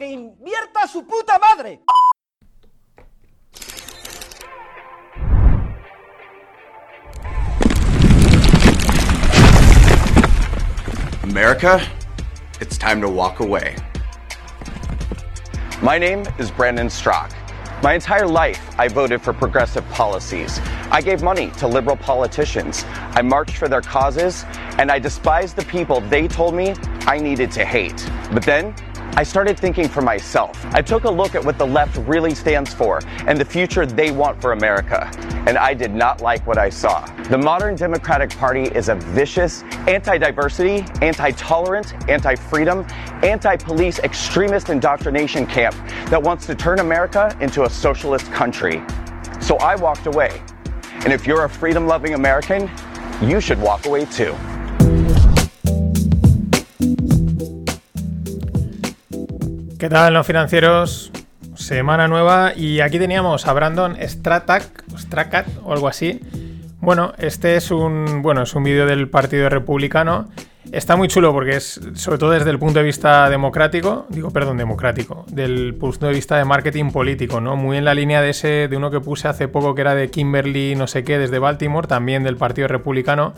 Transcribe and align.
¡Que 0.00 0.06
invierta 0.06 0.88
su 0.90 1.02
puta 1.02 1.38
madre! 1.38 1.82
America, 11.22 11.82
it's 12.62 12.78
time 12.78 13.02
to 13.02 13.10
walk 13.10 13.40
away. 13.40 13.76
My 15.82 15.98
name 15.98 16.24
is 16.38 16.50
Brandon 16.50 16.88
Strock. 16.88 17.30
My 17.82 17.92
entire 17.92 18.26
life, 18.26 18.74
I 18.78 18.88
voted 18.88 19.20
for 19.20 19.34
progressive 19.34 19.86
policies. 19.90 20.60
I 20.90 21.02
gave 21.02 21.22
money 21.22 21.50
to 21.58 21.68
liberal 21.68 21.96
politicians. 21.96 22.86
I 23.10 23.20
marched 23.20 23.58
for 23.58 23.68
their 23.68 23.82
causes, 23.82 24.46
and 24.78 24.90
I 24.90 24.98
despised 24.98 25.56
the 25.56 25.64
people 25.66 26.00
they 26.00 26.26
told 26.26 26.54
me 26.54 26.74
I 27.00 27.18
needed 27.18 27.50
to 27.52 27.66
hate. 27.66 28.10
But 28.32 28.44
then, 28.44 28.74
I 29.16 29.22
started 29.24 29.58
thinking 29.58 29.88
for 29.88 30.00
myself. 30.00 30.64
I 30.66 30.80
took 30.80 31.04
a 31.04 31.10
look 31.10 31.34
at 31.34 31.44
what 31.44 31.58
the 31.58 31.66
left 31.66 31.96
really 32.08 32.34
stands 32.34 32.72
for 32.72 33.00
and 33.26 33.38
the 33.38 33.44
future 33.44 33.84
they 33.84 34.12
want 34.12 34.40
for 34.40 34.52
America. 34.52 35.10
And 35.46 35.58
I 35.58 35.74
did 35.74 35.92
not 35.92 36.20
like 36.20 36.46
what 36.46 36.58
I 36.58 36.70
saw. 36.70 37.04
The 37.24 37.36
modern 37.36 37.74
Democratic 37.74 38.30
Party 38.30 38.64
is 38.64 38.88
a 38.88 38.94
vicious, 38.94 39.62
anti 39.88 40.16
diversity, 40.16 40.84
anti 41.02 41.32
tolerant, 41.32 41.92
anti 42.08 42.34
freedom, 42.36 42.86
anti 43.22 43.56
police 43.56 43.98
extremist 43.98 44.70
indoctrination 44.70 45.44
camp 45.46 45.74
that 46.08 46.22
wants 46.22 46.46
to 46.46 46.54
turn 46.54 46.78
America 46.78 47.36
into 47.40 47.64
a 47.64 47.70
socialist 47.70 48.30
country. 48.32 48.82
So 49.40 49.56
I 49.56 49.74
walked 49.74 50.06
away. 50.06 50.40
And 51.04 51.12
if 51.12 51.26
you're 51.26 51.44
a 51.44 51.48
freedom 51.48 51.86
loving 51.86 52.14
American, 52.14 52.70
you 53.22 53.40
should 53.40 53.60
walk 53.60 53.86
away 53.86 54.04
too. 54.04 54.36
¿Qué 59.80 59.88
tal, 59.88 60.12
no 60.12 60.22
financieros? 60.24 61.10
Semana 61.54 62.06
nueva 62.06 62.52
y 62.54 62.80
aquí 62.80 62.98
teníamos 62.98 63.46
a 63.46 63.54
Brandon 63.54 63.96
Stratak, 63.98 64.84
Strakat 64.94 65.46
o 65.64 65.72
algo 65.72 65.88
así. 65.88 66.20
Bueno, 66.82 67.14
este 67.16 67.56
es 67.56 67.70
un, 67.70 68.20
bueno, 68.20 68.42
es 68.42 68.54
un 68.54 68.62
vídeo 68.62 68.84
del 68.84 69.08
Partido 69.08 69.48
Republicano. 69.48 70.28
Está 70.70 70.96
muy 70.96 71.08
chulo 71.08 71.32
porque 71.32 71.56
es, 71.56 71.80
sobre 71.94 72.18
todo 72.18 72.32
desde 72.32 72.50
el 72.50 72.58
punto 72.58 72.80
de 72.80 72.84
vista 72.84 73.30
democrático, 73.30 74.04
digo, 74.10 74.30
perdón, 74.30 74.58
democrático, 74.58 75.24
del 75.28 75.74
punto 75.74 76.08
de 76.08 76.12
vista 76.12 76.36
de 76.36 76.44
marketing 76.44 76.90
político, 76.90 77.40
¿no? 77.40 77.56
Muy 77.56 77.78
en 77.78 77.86
la 77.86 77.94
línea 77.94 78.20
de 78.20 78.30
ese, 78.30 78.68
de 78.68 78.76
uno 78.76 78.90
que 78.90 79.00
puse 79.00 79.28
hace 79.28 79.48
poco 79.48 79.74
que 79.74 79.80
era 79.80 79.94
de 79.94 80.10
Kimberly, 80.10 80.74
no 80.74 80.88
sé 80.88 81.04
qué, 81.04 81.16
desde 81.16 81.38
Baltimore, 81.38 81.88
también 81.88 82.22
del 82.22 82.36
Partido 82.36 82.68
Republicano. 82.68 83.32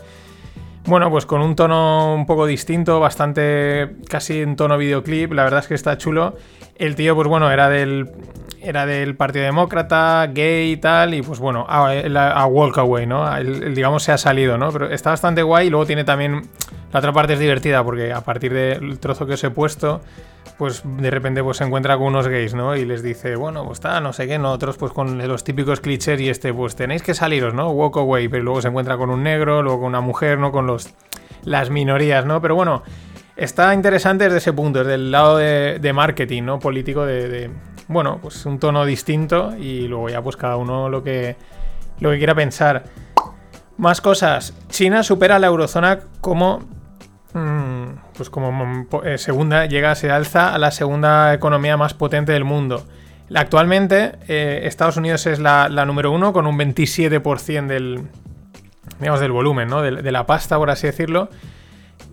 Bueno, 0.85 1.09
pues 1.09 1.25
con 1.25 1.41
un 1.41 1.55
tono 1.55 2.13
un 2.13 2.25
poco 2.25 2.45
distinto, 2.45 2.99
bastante 2.99 3.95
casi 4.09 4.41
en 4.41 4.57
tono 4.57 4.77
videoclip, 4.77 5.31
la 5.31 5.43
verdad 5.43 5.61
es 5.61 5.67
que 5.67 5.75
está 5.75 5.97
chulo. 5.97 6.35
El 6.75 6.95
tío, 6.95 7.15
pues 7.15 7.27
bueno, 7.29 7.49
era 7.49 7.69
del, 7.69 8.11
era 8.61 8.85
del 8.85 9.15
Partido 9.15 9.45
Demócrata, 9.45 10.27
gay 10.27 10.73
y 10.73 10.77
tal, 10.77 11.13
y 11.13 11.21
pues 11.21 11.39
bueno, 11.39 11.65
a, 11.69 12.45
Walkaway, 12.47 13.05
¿no? 13.05 13.25
Digamos, 13.73 14.03
se 14.03 14.11
ha 14.11 14.17
salido, 14.17 14.57
¿no? 14.57 14.73
Pero 14.73 14.89
está 14.89 15.11
bastante 15.11 15.41
guay 15.41 15.67
y 15.67 15.69
luego 15.69 15.85
tiene 15.85 16.03
también... 16.03 16.49
La 16.91 16.99
otra 16.99 17.13
parte 17.13 17.33
es 17.33 17.39
divertida 17.39 17.83
porque 17.83 18.11
a 18.11 18.21
partir 18.21 18.53
del 18.53 18.99
trozo 18.99 19.25
que 19.25 19.33
os 19.33 19.43
he 19.43 19.49
puesto, 19.49 20.01
pues 20.57 20.83
de 20.85 21.09
repente 21.09 21.43
pues 21.43 21.57
se 21.57 21.63
encuentra 21.63 21.97
con 21.97 22.07
unos 22.07 22.27
gays, 22.27 22.53
¿no? 22.53 22.75
Y 22.75 22.85
les 22.85 23.01
dice, 23.01 23.35
bueno, 23.35 23.65
pues 23.65 23.77
está, 23.77 23.99
no 23.99 24.13
sé 24.13 24.27
qué, 24.27 24.37
nosotros 24.37 24.77
pues 24.77 24.91
con 24.91 25.17
los 25.27 25.43
típicos 25.43 25.81
clichés 25.81 26.19
y 26.21 26.29
este, 26.29 26.53
pues 26.53 26.75
tenéis 26.75 27.03
que 27.03 27.13
saliros, 27.13 27.53
¿no? 27.53 27.71
Walk 27.71 27.97
away, 27.97 28.27
pero 28.27 28.43
luego 28.43 28.61
se 28.61 28.67
encuentra 28.67 28.97
con 28.97 29.09
un 29.09 29.23
negro, 29.23 29.61
luego 29.61 29.79
con 29.79 29.87
una 29.87 30.01
mujer, 30.01 30.37
¿no? 30.37 30.51
Con 30.51 30.67
los, 30.67 30.93
las 31.43 31.69
minorías, 31.69 32.25
¿no? 32.25 32.41
Pero 32.41 32.55
bueno, 32.55 32.83
está 33.35 33.73
interesante 33.73 34.25
desde 34.25 34.37
ese 34.37 34.53
punto, 34.53 34.79
desde 34.79 34.95
el 34.95 35.11
lado 35.11 35.37
de, 35.37 35.93
marketing, 35.93 36.43
¿no? 36.43 36.59
Político 36.59 37.05
de, 37.05 37.27
de, 37.27 37.51
bueno, 37.87 38.19
pues 38.21 38.45
un 38.45 38.59
tono 38.59 38.85
distinto 38.85 39.55
y 39.57 39.87
luego 39.87 40.09
ya 40.09 40.21
pues 40.21 40.37
cada 40.37 40.57
uno 40.57 40.89
lo 40.89 41.03
que, 41.03 41.35
lo 41.99 42.11
que 42.11 42.17
quiera 42.17 42.35
pensar. 42.35 42.83
Más 43.77 44.01
cosas. 44.01 44.53
China 44.69 45.01
supera 45.03 45.37
a 45.37 45.39
la 45.39 45.47
eurozona 45.47 45.99
como 46.21 46.61
pues 48.15 48.29
como 48.29 48.87
eh, 49.03 49.17
segunda, 49.17 49.65
llega, 49.65 49.95
se 49.95 50.11
alza 50.11 50.53
a 50.53 50.57
la 50.57 50.71
segunda 50.71 51.33
economía 51.33 51.77
más 51.77 51.93
potente 51.93 52.31
del 52.31 52.43
mundo. 52.43 52.85
Actualmente, 53.33 54.13
eh, 54.27 54.61
Estados 54.63 54.97
Unidos 54.97 55.25
es 55.25 55.39
la, 55.39 55.67
número 55.85 56.11
uno 56.11 56.33
con 56.33 56.45
un 56.45 56.57
27% 56.57 57.67
del, 57.67 58.07
digamos, 58.99 59.19
del 59.19 59.31
volumen, 59.31 59.67
¿no? 59.67 59.81
de, 59.81 60.01
de, 60.01 60.11
la 60.11 60.25
pasta, 60.25 60.57
por 60.57 60.69
así 60.69 60.87
decirlo. 60.87 61.29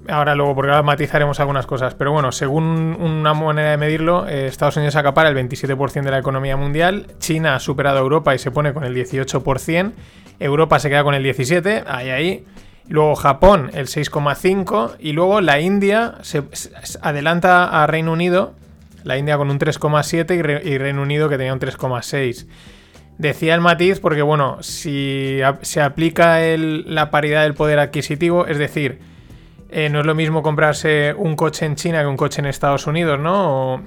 Ahora 0.09 0.35
luego, 0.35 0.55
porque 0.55 0.71
ahora 0.71 0.83
matizaremos 0.83 1.39
algunas 1.41 1.67
cosas. 1.67 1.95
Pero 1.95 2.13
bueno, 2.13 2.33
según 2.33 2.65
una 2.99 3.35
manera 3.35 3.73
de 3.73 3.77
medirlo, 3.77 4.27
eh, 4.27 4.47
Estados 4.47 4.77
Unidos 4.77 4.97
acapara 4.97 5.29
el 5.29 5.37
27% 5.37 6.03
de 6.03 6.11
la 6.11 6.19
economía 6.19 6.57
mundial. 6.57 7.07
China 7.19 7.55
ha 7.55 7.61
superado 7.61 7.99
a 7.99 8.01
Europa 8.01 8.35
y 8.35 8.39
se 8.39 8.51
pone 8.51 8.73
con 8.73 8.85
el 8.85 8.95
18%. 8.95 9.93
Europa 10.39 10.79
se 10.79 10.89
queda 10.89 11.05
con 11.05 11.15
el 11.15 11.25
17%. 11.25 11.85
Ahí, 11.87 12.11
ahí. 12.11 12.45
Luego 12.91 13.15
Japón 13.15 13.71
el 13.73 13.87
6,5 13.87 14.97
y 14.99 15.13
luego 15.13 15.41
la 15.41 15.61
India 15.61 16.17
se, 16.23 16.43
adelanta 17.01 17.83
a 17.83 17.87
Reino 17.87 18.13
Unido, 18.13 18.53
la 19.05 19.17
India 19.17 19.37
con 19.37 19.49
un 19.49 19.61
3,7 19.61 20.37
y, 20.37 20.43
Re, 20.43 20.61
y, 20.65 20.77
Reino 20.77 21.01
Unido 21.01 21.29
que 21.29 21.39
tenía 21.39 21.53
un 21.53 21.61
3,6. 21.61 22.49
Decía 23.17 23.55
el 23.55 23.61
matiz 23.61 24.01
porque 24.01 24.23
bueno, 24.23 24.61
si 24.63 25.39
se 25.63 25.81
aplica 25.81 26.41
la 26.57 27.13
paridad 27.13 27.45
del 27.45 27.55
poder 27.55 27.79
adquisitivo, 27.79 28.49
es 28.49 28.59
decir, 28.59 28.99
eh, 29.71 29.89
no 29.89 30.01
es 30.01 30.07
lo 30.07 30.17
mismo 30.17 30.43
comprarse 30.43 31.15
un 31.17 31.37
coche 31.37 31.67
en 31.67 31.77
China 31.77 32.01
que 32.01 32.09
un 32.09 32.17
coche 32.17 32.41
en 32.41 32.47
Estados 32.47 32.89
Unidos, 32.89 33.21
¿no? 33.21 33.75
O 33.75 33.81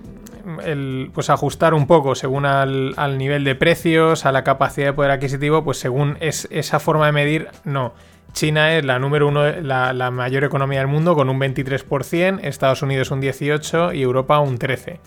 el, 0.63 1.11
pues 1.13 1.29
ajustar 1.29 1.73
un 1.73 1.87
poco 1.87 2.15
según 2.15 2.45
al, 2.45 2.93
al, 2.95 3.17
nivel 3.17 3.43
de 3.43 3.55
precios, 3.55 4.25
a 4.25 4.31
la 4.31 4.45
capacidad 4.45 4.87
de 4.87 4.93
poder 4.93 5.11
adquisitivo, 5.11 5.61
pues 5.65 5.77
según 5.77 6.15
es, 6.21 6.47
esa 6.51 6.79
forma 6.79 7.07
de 7.07 7.11
medir, 7.11 7.49
no. 7.65 7.93
China 8.33 8.75
es 8.75 8.83
la 8.83 8.99
número 8.99 9.27
uno, 9.27 9.45
la, 9.49 10.11
mayor 10.11 10.43
economía 10.43 10.79
del 10.79 10.87
mundo 10.87 11.15
con 11.15 11.29
un 11.29 11.39
23%, 11.39 12.39
Estados 12.43 12.81
Unidos 12.81 13.11
un 13.11 13.21
18% 13.21 13.95
y 13.95 14.01
Europa 14.01 14.39
un 14.39 14.57
13%. 14.57 14.99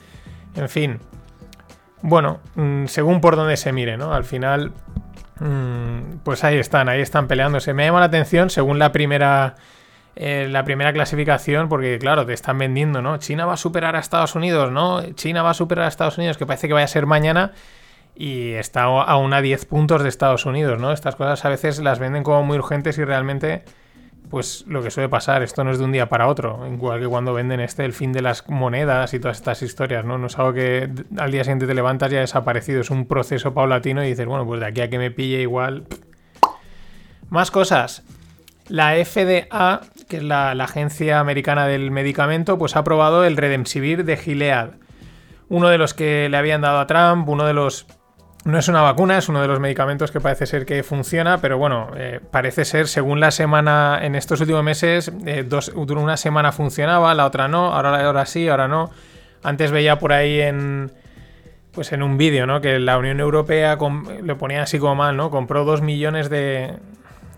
En 0.55 0.69
fin, 0.69 1.01
bueno, 2.03 2.41
mmm, 2.55 2.87
según 2.87 3.21
por 3.21 3.37
donde 3.37 3.57
se 3.57 3.73
mire, 3.73 3.97
¿no? 3.97 4.15
Al 4.15 4.25
final, 4.25 4.73
mmm, 5.41 6.19
pues 6.23 6.45
ahí 6.45 6.57
están, 6.57 6.89
ahí 6.89 7.01
están 7.01 7.27
peleándose. 7.27 7.75
Me 7.75 7.85
llama 7.85 8.01
la 8.01 8.07
atención, 8.07 8.49
según 8.49 8.79
la 8.79 8.93
primera, 8.93 9.57
eh, 10.15 10.47
la 10.49 10.65
primera 10.65 10.93
clasificación, 10.93 11.69
porque 11.69 11.99
claro, 11.99 12.25
te 12.25 12.33
están 12.33 12.59
vendiendo, 12.59 13.03
¿no? 13.03 13.19
China 13.19 13.45
va 13.45 13.55
a 13.55 13.59
superar 13.59 13.97
a 13.97 13.99
Estados 13.99 14.35
Unidos, 14.35 14.71
¿no? 14.71 15.03
China 15.15 15.43
va 15.43 15.51
a 15.51 15.55
superar 15.55 15.87
a 15.87 15.89
Estados 15.89 16.17
Unidos, 16.17 16.39
que 16.39 16.47
parece 16.47 16.69
que 16.69 16.75
vaya 16.75 16.85
a 16.85 16.89
ser 16.89 17.07
mañana 17.07 17.53
y 18.17 18.53
está 18.53 18.85
a 18.85 19.17
una 19.19 19.43
10 19.43 19.67
puntos 19.67 20.03
de 20.03 20.09
Estados 20.09 20.47
Unidos, 20.47 20.81
¿no? 20.81 20.91
Estas 20.91 21.17
cosas 21.17 21.45
a 21.45 21.51
veces 21.51 21.79
las 21.81 21.99
venden 21.99 22.23
como 22.23 22.43
muy 22.43 22.57
urgentes 22.57 22.97
y 22.97 23.05
realmente, 23.05 23.63
pues 24.31 24.65
lo 24.67 24.83
que 24.83 24.91
suele 24.91 25.11
pasar, 25.11 25.43
esto 25.43 25.65
no 25.65 25.71
es 25.71 25.79
de 25.79 25.85
un 25.85 25.93
día 25.93 26.09
para 26.09 26.27
otro, 26.27 26.67
igual 26.67 26.99
que 26.99 27.07
cuando 27.07 27.35
venden 27.35 27.61
este 27.61 27.85
el 27.85 27.93
fin 27.93 28.13
de 28.13 28.23
las 28.23 28.49
monedas 28.49 29.13
y 29.13 29.21
todas 29.21 29.37
estas 29.37 29.61
historias, 29.61 30.07
¿no? 30.07 30.17
No 30.17 30.29
es 30.29 30.39
algo 30.39 30.55
que 30.55 30.89
al 31.19 31.31
día 31.31 31.45
siguiente 31.45 31.67
te 31.67 31.75
levantas 31.75 32.11
y 32.11 32.17
ha 32.17 32.21
desaparecido, 32.21 32.81
es 32.81 32.91
un 32.91 33.07
proceso 33.07 33.53
paulatino 33.53 34.03
y 34.03 34.09
dices, 34.09 34.27
bueno, 34.27 34.47
pues 34.47 34.61
de 34.61 34.67
aquí 34.67 34.81
a 34.81 34.89
que 34.89 34.99
me 34.99 35.11
pille 35.11 35.43
igual... 35.43 35.85
Más 37.29 37.51
cosas. 37.51 38.05
La 38.69 38.93
FDA, 39.05 39.81
que 40.09 40.19
es 40.19 40.23
la, 40.23 40.55
la 40.55 40.65
agencia 40.65 41.19
americana 41.19 41.67
del 41.67 41.91
medicamento, 41.91 42.57
pues 42.57 42.77
ha 42.77 42.81
aprobado 42.81 43.25
el 43.25 43.37
Redemsivir 43.37 44.05
de 44.05 44.17
Gilead. 44.17 44.71
Uno 45.49 45.69
de 45.69 45.77
los 45.77 45.93
que 45.93 46.29
le 46.29 46.37
habían 46.37 46.61
dado 46.61 46.79
a 46.79 46.87
Trump, 46.87 47.29
uno 47.29 47.45
de 47.45 47.53
los 47.53 47.87
no 48.47 48.59
es 48.61 48.69
una 48.69 48.81
vacuna, 48.81 49.19
es 49.19 49.29
uno 49.29 49.43
de 49.43 49.49
los 49.49 49.59
medicamentos 49.59 50.13
que 50.13 50.21
parece 50.21 50.47
ser 50.47 50.67
que 50.67 50.85
funciona, 50.85 51.39
pero 51.39 51.59
bueno, 51.59 51.91
eh, 51.97 52.21
parece 52.31 52.65
ser, 52.65 52.87
según 52.87 53.19
la 53.19 53.33
semana, 53.33 53.99
en 54.01 54.15
estos 54.15 54.41
últimos 54.41 54.63
meses, 54.63 55.11
eh, 55.27 55.45
una 55.89 56.17
semana 56.17 56.53
funcionaba, 56.53 57.13
la 57.15 57.27
otra 57.27 57.49
no, 57.49 57.75
ahora, 57.75 58.07
ahora 58.07 58.25
sí, 58.25 58.49
ahora 58.49 58.69
no. 58.69 58.91
Antes 59.43 59.73
veía 59.73 59.99
por 59.99 60.13
ahí 60.13 60.41
en, 60.41 60.93
pues 61.73 61.93
en 61.93 62.05
un 62.05 62.19
vídeo, 62.19 62.47
¿no? 62.47 62.61
Que 62.61 62.79
la 62.79 62.99
Unión 62.99 63.19
Europea 63.19 63.77
lo 64.23 64.39
ponía 64.39 64.63
así 64.63 64.79
como 64.79 64.95
mal, 64.95 65.17
¿no? 65.17 65.31
Compró 65.31 65.65
dos 65.65 65.83
millones 65.83 66.31
de, 66.31 66.75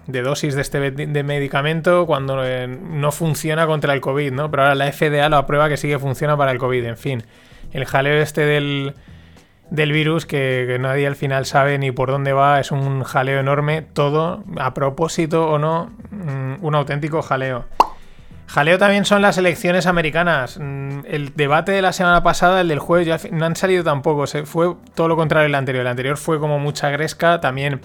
de 0.06 0.20
dosis 0.20 0.54
de 0.54 0.60
este 0.60 0.90
de 0.90 1.22
medicamento 1.22 2.04
cuando 2.04 2.44
eh, 2.44 2.66
no 2.66 3.12
funciona 3.12 3.66
contra 3.66 3.94
el 3.94 4.02
COVID, 4.02 4.32
¿no? 4.32 4.50
Pero 4.50 4.64
ahora 4.64 4.74
la 4.74 4.92
FDA 4.92 5.30
lo 5.30 5.38
aprueba 5.38 5.70
que 5.70 5.78
sí 5.78 5.88
que 5.88 5.98
funciona 5.98 6.36
para 6.36 6.52
el 6.52 6.58
COVID, 6.58 6.84
en 6.84 6.98
fin. 6.98 7.22
El 7.72 7.86
jaleo 7.86 8.20
este 8.20 8.42
del 8.42 8.94
del 9.70 9.92
virus 9.92 10.26
que, 10.26 10.76
nadie 10.80 11.06
al 11.06 11.16
final 11.16 11.46
sabe 11.46 11.78
ni 11.78 11.92
por 11.92 12.10
dónde 12.10 12.32
va, 12.32 12.60
es 12.60 12.70
un 12.70 13.02
jaleo 13.04 13.40
enorme, 13.40 13.82
todo, 13.82 14.44
a 14.58 14.74
propósito 14.74 15.48
o 15.48 15.58
no, 15.58 15.90
mm, 16.10 16.64
un 16.64 16.74
auténtico 16.74 17.22
jaleo. 17.22 17.66
Jaleo 18.48 18.78
también 18.78 19.04
son 19.04 19.20
las 19.20 19.36
elecciones 19.36 19.86
americanas. 19.86 20.58
Mm, 20.58 21.00
El 21.06 21.34
debate 21.36 21.72
de 21.72 21.82
la 21.82 21.92
semana 21.92 22.22
pasada, 22.22 22.62
el 22.62 22.68
del 22.68 22.78
jueves, 22.78 23.06
ya 23.06 23.20
no 23.30 23.44
han 23.44 23.56
salido 23.56 23.84
tampoco. 23.84 24.26
Se 24.26 24.46
fue 24.46 24.74
todo 24.94 25.06
lo 25.06 25.16
contrario 25.16 25.44
del 25.44 25.54
anterior. 25.54 25.82
El 25.82 25.88
anterior 25.88 26.16
fue 26.16 26.40
como 26.40 26.58
mucha 26.58 26.88
gresca. 26.88 27.40
También 27.40 27.82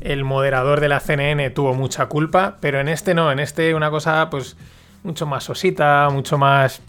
el 0.00 0.22
moderador 0.22 0.80
de 0.80 0.88
la 0.88 1.00
CNN 1.00 1.50
tuvo 1.50 1.74
mucha 1.74 2.06
culpa. 2.06 2.56
Pero 2.60 2.78
en 2.78 2.88
este 2.88 3.14
no. 3.14 3.32
En 3.32 3.40
este 3.40 3.74
una 3.74 3.90
cosa 3.90 4.30
pues 4.30 4.56
mucho 5.02 5.26
más 5.26 5.42
sosita, 5.42 6.08
mucho 6.12 6.38
más 6.38 6.82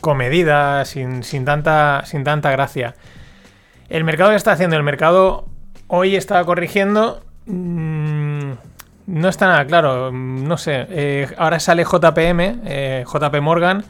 comedida, 0.00 0.84
sin, 0.86 1.24
sin 1.24 1.44
tanta, 1.44 2.04
sin 2.06 2.24
tanta 2.24 2.50
gracia. 2.50 2.94
El 3.88 4.04
mercado 4.04 4.30
que 4.30 4.36
está 4.36 4.52
haciendo, 4.52 4.76
el 4.76 4.82
mercado 4.82 5.46
hoy 5.88 6.16
estaba 6.16 6.44
corrigiendo. 6.44 7.22
mm, 7.46 8.52
no 9.06 9.28
está 9.28 9.46
nada 9.46 9.64
claro, 9.66 10.10
mm, 10.12 10.48
no 10.48 10.56
sé. 10.56 10.86
eh, 10.90 11.28
ahora 11.38 11.60
sale 11.60 11.84
JPM, 11.84 12.60
eh, 12.64 13.04
JP 13.06 13.40
Morgan, 13.40 13.84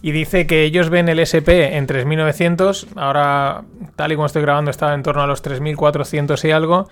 y 0.00 0.12
dice 0.12 0.46
que 0.46 0.64
ellos 0.64 0.88
ven 0.90 1.08
el 1.08 1.18
SP 1.20 1.76
en 1.76 1.86
3.900. 1.86 2.86
Ahora, 2.96 3.62
tal 3.96 4.12
y 4.12 4.14
como 4.16 4.26
estoy 4.26 4.42
grabando, 4.42 4.70
estaba 4.70 4.94
en 4.94 5.02
torno 5.02 5.22
a 5.22 5.26
los 5.26 5.42
3.400 5.42 6.44
y 6.46 6.50
algo. 6.50 6.88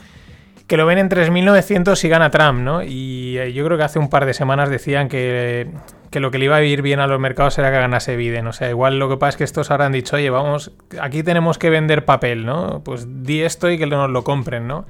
Que 0.67 0.77
lo 0.77 0.87
ven 0.87 0.99
en 0.99 1.09
3.900 1.11 1.97
si 1.97 2.09
gana 2.09 2.31
Trump, 2.31 2.61
¿no? 2.61 2.83
Y 2.83 3.37
eh, 3.39 3.53
yo 3.53 3.65
creo 3.67 3.77
que 3.77 3.85
hace 3.85 3.99
un 3.99 4.09
par 4.09 4.25
de 4.27 4.33
semanas 4.35 4.71
decían 4.71 5.09
que, 5.09 5.69
que 6.13 6.21
lo 6.21 6.31
que 6.31 6.39
le 6.39 6.45
iba 6.45 6.55
a 6.57 6.63
ir 6.63 6.83
bien 6.83 7.01
a 7.01 7.09
los 7.09 7.19
mercados 7.19 7.59
era 7.59 7.73
que 7.73 7.79
ganase 7.79 8.15
Biden. 8.17 8.47
O 8.47 8.53
sea, 8.53 8.71
igual 8.71 9.01
lo 9.01 9.09
que 9.09 9.17
pasa 9.17 9.31
es 9.31 9.37
que 9.39 9.45
estos 9.45 9.73
ahora 9.73 9.87
han 9.87 9.93
dicho, 9.93 10.15
oye, 10.15 10.31
vamos, 10.31 10.71
aquí 11.01 11.25
tenemos 11.25 11.59
que 11.59 11.71
vender 11.71 12.05
papel, 12.05 12.47
¿no? 12.47 12.83
Pues 12.85 13.25
di 13.25 13.43
esto 13.43 13.69
y 13.71 13.79
que 13.79 13.87
nos 13.87 14.09
lo 14.11 14.23
compren, 14.23 14.69
¿no? 14.69 14.85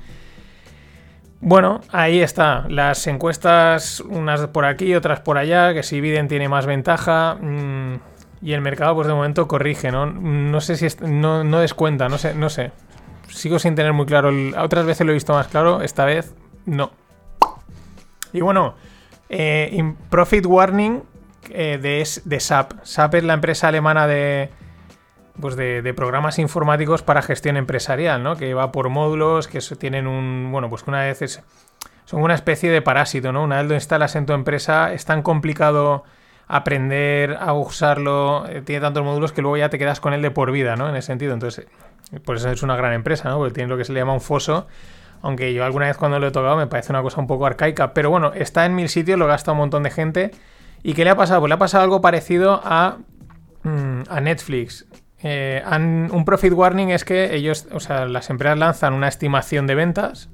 Bueno, 1.40 1.80
ahí 1.90 2.20
está. 2.20 2.66
Las 2.68 3.06
encuestas, 3.06 4.00
unas 4.00 4.46
por 4.48 4.64
aquí, 4.64 4.94
otras 4.94 5.20
por 5.20 5.38
allá, 5.38 5.74
que 5.74 5.82
si 5.82 6.00
Biden 6.00 6.28
tiene 6.28 6.48
más 6.48 6.66
ventaja. 6.66 7.36
mm, 7.40 7.94
y 8.42 8.52
el 8.54 8.60
mercado, 8.60 8.96
pues 8.96 9.06
de 9.06 9.14
momento 9.14 9.46
corrige, 9.46 9.92
¿no? 9.92 10.06
No 10.06 10.60
sé 10.60 10.74
si 10.76 10.88
no, 11.06 11.44
no 11.44 11.60
descuenta, 11.60 12.08
no 12.08 12.18
sé, 12.18 12.34
no 12.34 12.48
sé. 12.50 12.72
Sigo 13.28 13.58
sin 13.60 13.74
tener 13.76 13.92
muy 13.92 14.04
claro. 14.06 14.30
el- 14.30 14.54
otras 14.58 14.84
veces 14.84 15.06
lo 15.06 15.12
he 15.12 15.14
visto 15.14 15.32
más 15.32 15.46
claro, 15.48 15.80
esta 15.80 16.04
vez 16.04 16.34
no. 16.66 16.90
Y 18.32 18.40
bueno, 18.40 18.74
eh, 19.28 19.94
Profit 20.10 20.44
Warning 20.46 21.02
eh, 21.50 21.78
de, 21.80 22.06
de 22.24 22.40
SAP. 22.40 22.72
SAP 22.82 23.14
es 23.14 23.24
la 23.24 23.34
empresa 23.34 23.68
alemana 23.68 24.06
de, 24.06 24.50
pues 25.40 25.56
de, 25.56 25.94
programas 25.94 26.38
informáticos 26.38 27.02
para 27.02 27.22
gestión 27.22 27.56
empresarial, 27.56 28.22
¿no? 28.22 28.36
Que 28.36 28.54
va 28.54 28.72
por 28.72 28.88
módulos, 28.88 29.48
que 29.48 29.60
tienen 29.78 30.06
un. 30.06 30.50
Bueno, 30.52 30.68
pues 30.68 30.82
que 30.82 30.90
una 30.90 31.00
vez 31.00 31.22
es. 31.22 31.42
Son 32.04 32.20
una 32.20 32.34
especie 32.34 32.70
de 32.70 32.82
parásito, 32.82 33.32
¿no? 33.32 33.42
Una 33.42 33.58
vez 33.58 33.66
lo 33.68 33.74
instalas 33.74 34.16
en 34.16 34.26
tu 34.26 34.32
empresa, 34.32 34.92
es 34.92 35.04
tan 35.04 35.22
complicado 35.22 36.04
aprender 36.48 37.38
a 37.40 37.54
usarlo, 37.54 38.44
eh, 38.48 38.60
tiene 38.60 38.82
tantos 38.82 39.04
módulos 39.04 39.32
que 39.32 39.40
luego 39.40 39.56
ya 39.56 39.70
te 39.70 39.78
quedas 39.78 40.00
con 40.00 40.12
él 40.12 40.20
de 40.20 40.30
por 40.30 40.52
vida, 40.52 40.76
¿no? 40.76 40.88
En 40.88 40.96
ese 40.96 41.06
sentido. 41.06 41.32
Entonces, 41.32 41.66
por 42.24 42.36
eso 42.36 42.50
es 42.50 42.62
una 42.62 42.76
gran 42.76 42.92
empresa, 42.92 43.30
¿no? 43.30 43.38
Porque 43.38 43.54
tiene 43.54 43.68
lo 43.70 43.78
que 43.78 43.84
se 43.84 43.92
le 43.92 44.00
llama 44.00 44.12
un 44.12 44.20
foso. 44.20 44.66
Aunque 45.22 45.54
yo 45.54 45.64
alguna 45.64 45.86
vez 45.86 45.96
cuando 45.96 46.18
lo 46.18 46.26
he 46.26 46.30
tocado 46.32 46.56
me 46.56 46.66
parece 46.66 46.92
una 46.92 47.00
cosa 47.00 47.20
un 47.20 47.26
poco 47.26 47.46
arcaica. 47.46 47.94
Pero 47.94 48.10
bueno, 48.10 48.32
está 48.34 48.66
en 48.66 48.74
mil 48.74 48.88
sitios, 48.88 49.18
lo 49.18 49.26
gasta 49.26 49.52
un 49.52 49.58
montón 49.58 49.84
de 49.84 49.90
gente. 49.90 50.32
¿Y 50.82 50.94
qué 50.94 51.04
le 51.04 51.10
ha 51.10 51.16
pasado? 51.16 51.40
Pues 51.40 51.50
le 51.50 51.54
ha 51.54 51.58
pasado 51.58 51.84
algo 51.84 52.00
parecido 52.00 52.60
a, 52.64 52.98
mm, 53.62 54.02
a 54.08 54.20
Netflix. 54.20 54.86
Eh, 55.22 55.62
un 56.10 56.24
profit 56.24 56.52
warning 56.52 56.90
es 56.90 57.04
que 57.04 57.34
ellos, 57.34 57.68
o 57.72 57.78
sea, 57.78 58.06
las 58.06 58.28
empresas 58.30 58.58
lanzan 58.58 58.92
una 58.92 59.06
estimación 59.06 59.68
de 59.68 59.76
ventas 59.76 60.28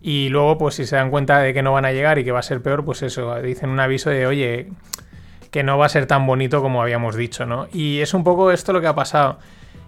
y 0.00 0.30
luego, 0.30 0.56
pues 0.56 0.76
si 0.76 0.86
se 0.86 0.96
dan 0.96 1.10
cuenta 1.10 1.40
de 1.40 1.52
que 1.52 1.62
no 1.62 1.72
van 1.72 1.84
a 1.84 1.92
llegar 1.92 2.18
y 2.18 2.24
que 2.24 2.32
va 2.32 2.38
a 2.38 2.42
ser 2.42 2.62
peor, 2.62 2.84
pues 2.84 3.02
eso, 3.02 3.34
dicen 3.42 3.68
un 3.68 3.80
aviso 3.80 4.08
de, 4.08 4.26
oye, 4.26 4.68
que 5.50 5.62
no 5.62 5.76
va 5.76 5.86
a 5.86 5.88
ser 5.90 6.06
tan 6.06 6.26
bonito 6.26 6.62
como 6.62 6.80
habíamos 6.80 7.14
dicho, 7.16 7.44
¿no? 7.44 7.68
Y 7.72 8.00
es 8.00 8.14
un 8.14 8.24
poco 8.24 8.50
esto 8.50 8.72
lo 8.72 8.80
que 8.80 8.86
ha 8.86 8.94
pasado. 8.94 9.38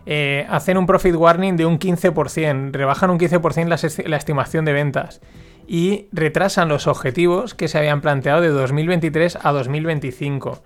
Eh, 0.04 0.46
hacen 0.50 0.76
un 0.76 0.86
profit 0.86 1.14
warning 1.14 1.56
de 1.56 1.66
un 1.66 1.78
15%, 1.78 2.72
rebajan 2.72 3.10
un 3.10 3.18
15% 3.18 3.68
la, 3.68 4.08
la 4.08 4.16
estimación 4.16 4.64
de 4.64 4.72
ventas 4.72 5.20
y 5.68 6.08
retrasan 6.12 6.68
los 6.68 6.86
objetivos 6.86 7.54
que 7.54 7.68
se 7.68 7.76
habían 7.76 8.00
planteado 8.00 8.40
de 8.40 8.48
2023 8.48 9.38
a 9.42 9.52
2025. 9.52 10.62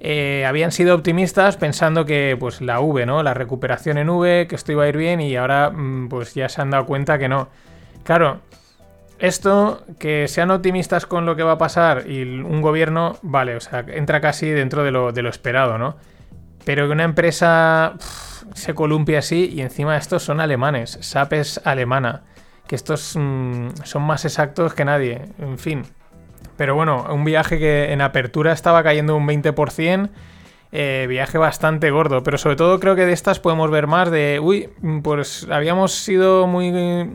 Eh, 0.00 0.44
habían 0.46 0.70
sido 0.70 0.94
optimistas 0.94 1.56
pensando 1.56 2.04
que 2.04 2.36
pues 2.38 2.60
la 2.60 2.78
V, 2.78 3.06
¿no? 3.06 3.22
La 3.22 3.32
recuperación 3.32 3.96
en 3.96 4.10
V, 4.10 4.46
que 4.46 4.54
esto 4.54 4.70
iba 4.72 4.84
a 4.84 4.88
ir 4.88 4.98
bien 4.98 5.22
y 5.22 5.34
ahora 5.34 5.70
mm, 5.70 6.10
pues 6.10 6.34
ya 6.34 6.50
se 6.50 6.60
han 6.60 6.70
dado 6.70 6.84
cuenta 6.84 7.18
que 7.18 7.26
no. 7.26 7.48
Claro, 8.04 8.40
esto, 9.18 9.82
que 9.98 10.28
sean 10.28 10.50
optimistas 10.50 11.06
con 11.06 11.24
lo 11.24 11.36
que 11.36 11.42
va 11.42 11.52
a 11.52 11.58
pasar 11.58 12.10
y 12.10 12.22
un 12.22 12.60
gobierno, 12.60 13.16
vale, 13.22 13.56
o 13.56 13.60
sea, 13.60 13.84
entra 13.88 14.20
casi 14.20 14.50
dentro 14.50 14.84
de 14.84 14.90
lo, 14.90 15.28
esperado, 15.28 15.78
¿no? 15.78 15.96
Pero 16.66 16.86
que 16.86 16.92
una 16.92 17.04
empresa 17.04 17.94
se 18.52 18.74
columpie 18.74 19.16
así 19.16 19.50
y 19.50 19.62
encima 19.62 19.96
estos 19.96 20.22
son 20.22 20.40
alemanes, 20.40 20.98
SAP 21.00 21.32
es 21.34 21.60
alemana, 21.64 22.24
que 22.66 22.76
estos 22.76 23.16
mm, 23.16 23.68
son 23.84 24.02
más 24.02 24.24
exactos 24.24 24.74
que 24.74 24.84
nadie, 24.84 25.22
en 25.38 25.58
fin. 25.58 25.84
Pero 26.56 26.74
bueno, 26.74 27.06
un 27.10 27.24
viaje 27.24 27.58
que 27.58 27.92
en 27.92 28.00
apertura 28.00 28.52
estaba 28.52 28.82
cayendo 28.82 29.16
un 29.16 29.26
20%, 29.26 30.08
eh, 30.72 31.06
viaje 31.08 31.38
bastante 31.38 31.90
gordo, 31.90 32.22
pero 32.22 32.38
sobre 32.38 32.56
todo 32.56 32.80
creo 32.80 32.96
que 32.96 33.06
de 33.06 33.12
estas 33.12 33.40
podemos 33.40 33.70
ver 33.70 33.86
más 33.86 34.10
de, 34.10 34.40
uy, 34.42 34.68
pues 35.02 35.46
habíamos 35.50 35.92
sido 35.92 36.46
muy... 36.46 37.10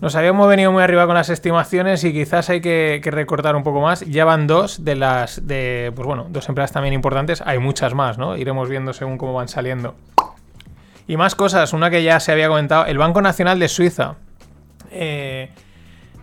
Nos 0.00 0.14
habíamos 0.14 0.48
venido 0.48 0.70
muy 0.70 0.80
arriba 0.80 1.06
con 1.06 1.16
las 1.16 1.28
estimaciones 1.28 2.04
y 2.04 2.12
quizás 2.12 2.50
hay 2.50 2.60
que, 2.60 3.00
que 3.02 3.10
recortar 3.10 3.56
un 3.56 3.64
poco 3.64 3.80
más. 3.80 4.02
Ya 4.02 4.24
van 4.24 4.46
dos 4.46 4.84
de 4.84 4.94
las 4.94 5.44
de, 5.44 5.90
pues 5.96 6.06
bueno, 6.06 6.26
dos 6.28 6.48
empresas 6.48 6.70
también 6.70 6.94
importantes. 6.94 7.42
Hay 7.44 7.58
muchas 7.58 7.94
más, 7.94 8.16
¿no? 8.16 8.36
Iremos 8.36 8.68
viendo 8.68 8.92
según 8.92 9.18
cómo 9.18 9.32
van 9.32 9.48
saliendo. 9.48 9.96
Y 11.08 11.16
más 11.16 11.34
cosas, 11.34 11.72
una 11.72 11.90
que 11.90 12.04
ya 12.04 12.20
se 12.20 12.30
había 12.30 12.46
comentado, 12.46 12.86
el 12.86 12.96
Banco 12.96 13.20
Nacional 13.22 13.58
de 13.58 13.66
Suiza. 13.66 14.14
Eh, 14.90 15.50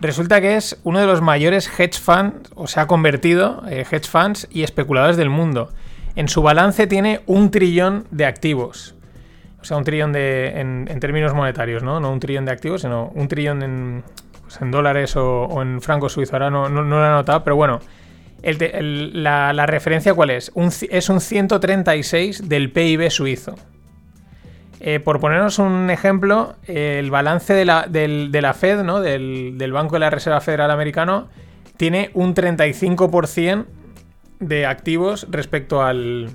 resulta 0.00 0.40
que 0.40 0.56
es 0.56 0.78
uno 0.84 1.00
de 1.00 1.06
los 1.06 1.22
mayores 1.22 1.70
hedge 1.78 1.98
funds, 1.98 2.50
o 2.54 2.66
se 2.66 2.80
ha 2.80 2.86
convertido, 2.86 3.62
eh, 3.68 3.84
hedge 3.90 4.08
funds 4.08 4.48
y 4.50 4.62
especuladores 4.62 5.16
del 5.16 5.30
mundo. 5.30 5.72
En 6.14 6.28
su 6.28 6.42
balance 6.42 6.86
tiene 6.86 7.20
un 7.26 7.50
trillón 7.50 8.06
de 8.10 8.26
activos. 8.26 8.94
O 9.60 9.64
sea, 9.64 9.76
un 9.76 9.84
trillón 9.84 10.12
de, 10.12 10.60
en, 10.60 11.00
términos 11.00 11.34
monetarios, 11.34 11.82
¿no? 11.82 12.00
No 12.00 12.12
un 12.12 12.20
trillón 12.20 12.44
de 12.44 12.52
activos, 12.52 12.82
sino 12.82 13.10
un 13.14 13.26
trillón 13.28 13.62
en, 13.62 14.04
pues 14.42 14.58
dólares 14.70 15.16
o, 15.16 15.60
en 15.60 15.80
francos 15.80 16.12
suizos. 16.12 16.34
Ahora 16.34 16.50
no, 16.50 16.68
lo 16.68 17.02
he 17.02 17.06
anotado, 17.06 17.42
pero 17.42 17.56
bueno. 17.56 17.80
La, 18.42 19.66
referencia, 19.66 20.14
¿cuál 20.14 20.30
es? 20.30 20.52
Es 20.88 21.08
un 21.08 21.20
136 21.20 22.48
del 22.48 22.70
PIB 22.70 23.10
suizo. 23.10 23.56
Eh, 24.80 25.00
por 25.00 25.20
ponernos 25.20 25.58
un 25.58 25.88
ejemplo, 25.90 26.54
el 26.66 27.10
balance 27.10 27.54
de 27.54 27.64
la, 27.64 27.86
de 27.88 28.40
la 28.40 28.52
Fed, 28.52 28.82
¿no? 28.82 29.00
del, 29.00 29.54
del 29.56 29.72
Banco 29.72 29.96
de 29.96 30.00
la 30.00 30.10
Reserva 30.10 30.40
Federal 30.40 30.70
Americano, 30.70 31.28
tiene 31.76 32.10
un 32.14 32.34
35% 32.34 33.64
de 34.38 34.66
activos 34.66 35.26
respecto 35.30 35.82
al, 35.82 36.30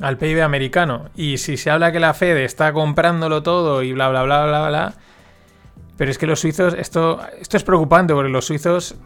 al 0.00 0.18
PIB 0.18 0.42
americano. 0.42 1.10
Y 1.14 1.38
si 1.38 1.56
se 1.56 1.70
habla 1.70 1.92
que 1.92 2.00
la 2.00 2.14
Fed 2.14 2.36
está 2.38 2.72
comprándolo 2.72 3.42
todo 3.42 3.82
y 3.82 3.92
bla, 3.92 4.08
bla, 4.08 4.24
bla, 4.24 4.46
bla, 4.46 4.68
bla. 4.68 4.94
Pero 5.96 6.10
es 6.10 6.18
que 6.18 6.26
los 6.26 6.40
suizos, 6.40 6.74
esto, 6.74 7.20
esto 7.40 7.56
es 7.56 7.62
preocupante 7.62 8.12
porque 8.12 8.30
los 8.30 8.44
suizos 8.44 8.96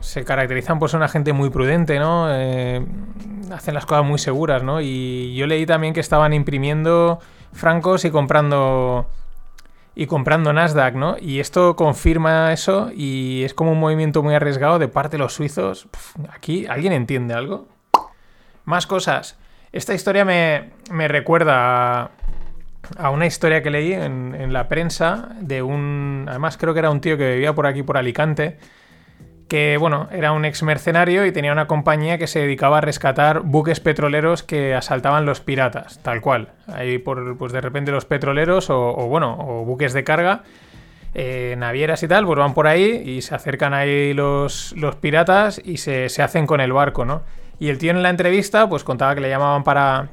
se 0.00 0.24
caracterizan 0.24 0.78
por 0.78 0.90
ser 0.90 0.98
una 0.98 1.08
gente 1.08 1.32
muy 1.32 1.50
prudente, 1.50 1.98
¿no? 1.98 2.26
Eh, 2.30 2.84
hacen 3.52 3.74
las 3.74 3.86
cosas 3.86 4.04
muy 4.04 4.18
seguras, 4.18 4.62
¿no? 4.62 4.80
Y 4.80 5.34
yo 5.34 5.46
leí 5.46 5.66
también 5.66 5.94
que 5.94 6.00
estaban 6.00 6.32
imprimiendo 6.32 7.20
francos 7.54 8.04
y 8.04 8.10
comprando 8.10 9.08
y 9.94 10.06
comprando 10.06 10.52
Nasdaq, 10.52 10.94
¿no? 10.96 11.16
Y 11.20 11.38
esto 11.40 11.76
confirma 11.76 12.52
eso 12.52 12.90
y 12.92 13.44
es 13.44 13.54
como 13.54 13.72
un 13.72 13.80
movimiento 13.80 14.22
muy 14.22 14.34
arriesgado 14.34 14.78
de 14.78 14.88
parte 14.88 15.16
de 15.16 15.22
los 15.22 15.34
suizos. 15.34 15.86
Aquí, 16.32 16.66
¿alguien 16.66 16.92
entiende 16.92 17.32
algo? 17.32 17.68
Más 18.64 18.86
cosas. 18.86 19.38
Esta 19.72 19.94
historia 19.94 20.24
me, 20.24 20.72
me 20.90 21.06
recuerda 21.06 22.02
a, 22.02 22.10
a 22.98 23.10
una 23.10 23.26
historia 23.26 23.62
que 23.62 23.70
leí 23.70 23.92
en, 23.92 24.34
en 24.34 24.52
la 24.52 24.68
prensa 24.68 25.28
de 25.40 25.62
un... 25.62 26.26
Además 26.28 26.56
creo 26.56 26.74
que 26.74 26.80
era 26.80 26.90
un 26.90 27.00
tío 27.00 27.16
que 27.16 27.34
vivía 27.34 27.54
por 27.54 27.66
aquí, 27.66 27.82
por 27.84 27.96
Alicante, 27.96 28.58
que, 29.48 29.76
bueno, 29.78 30.08
era 30.10 30.32
un 30.32 30.44
ex 30.44 30.62
mercenario 30.62 31.26
y 31.26 31.32
tenía 31.32 31.52
una 31.52 31.66
compañía 31.66 32.18
que 32.18 32.26
se 32.26 32.40
dedicaba 32.40 32.78
a 32.78 32.80
rescatar 32.80 33.40
buques 33.40 33.80
petroleros 33.80 34.42
que 34.42 34.74
asaltaban 34.74 35.26
los 35.26 35.40
piratas, 35.40 36.00
tal 36.02 36.20
cual. 36.20 36.48
Ahí 36.66 36.98
por, 36.98 37.36
pues 37.36 37.52
de 37.52 37.60
repente 37.60 37.92
los 37.92 38.04
petroleros 38.04 38.70
o, 38.70 38.92
bueno, 39.08 39.36
o 39.38 39.64
buques 39.64 39.92
de 39.92 40.04
carga, 40.04 40.42
eh, 41.14 41.54
navieras 41.58 42.02
y 42.02 42.08
tal, 42.08 42.26
pues 42.26 42.38
van 42.38 42.54
por 42.54 42.66
ahí 42.66 43.02
y 43.04 43.22
se 43.22 43.34
acercan 43.34 43.74
ahí 43.74 44.14
los, 44.14 44.72
los 44.76 44.96
piratas 44.96 45.60
y 45.62 45.76
se, 45.76 46.08
se 46.08 46.22
hacen 46.22 46.46
con 46.46 46.60
el 46.60 46.72
barco, 46.72 47.04
¿no? 47.04 47.22
Y 47.58 47.68
el 47.68 47.78
tío 47.78 47.90
en 47.90 48.02
la 48.02 48.10
entrevista 48.10 48.68
pues 48.68 48.82
contaba 48.82 49.14
que 49.14 49.20
le 49.20 49.28
llamaban 49.28 49.62
para, 49.62 50.08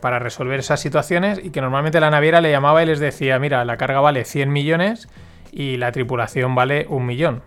para 0.00 0.18
resolver 0.18 0.58
esas 0.60 0.80
situaciones 0.80 1.40
y 1.42 1.50
que 1.50 1.60
normalmente 1.60 2.00
la 2.00 2.10
naviera 2.10 2.40
le 2.40 2.50
llamaba 2.50 2.82
y 2.82 2.86
les 2.86 3.00
decía, 3.00 3.38
mira, 3.38 3.64
la 3.64 3.76
carga 3.76 4.00
vale 4.00 4.24
100 4.24 4.52
millones 4.52 5.08
y 5.52 5.76
la 5.76 5.92
tripulación 5.92 6.54
vale 6.54 6.86
un 6.88 7.06
millón. 7.06 7.42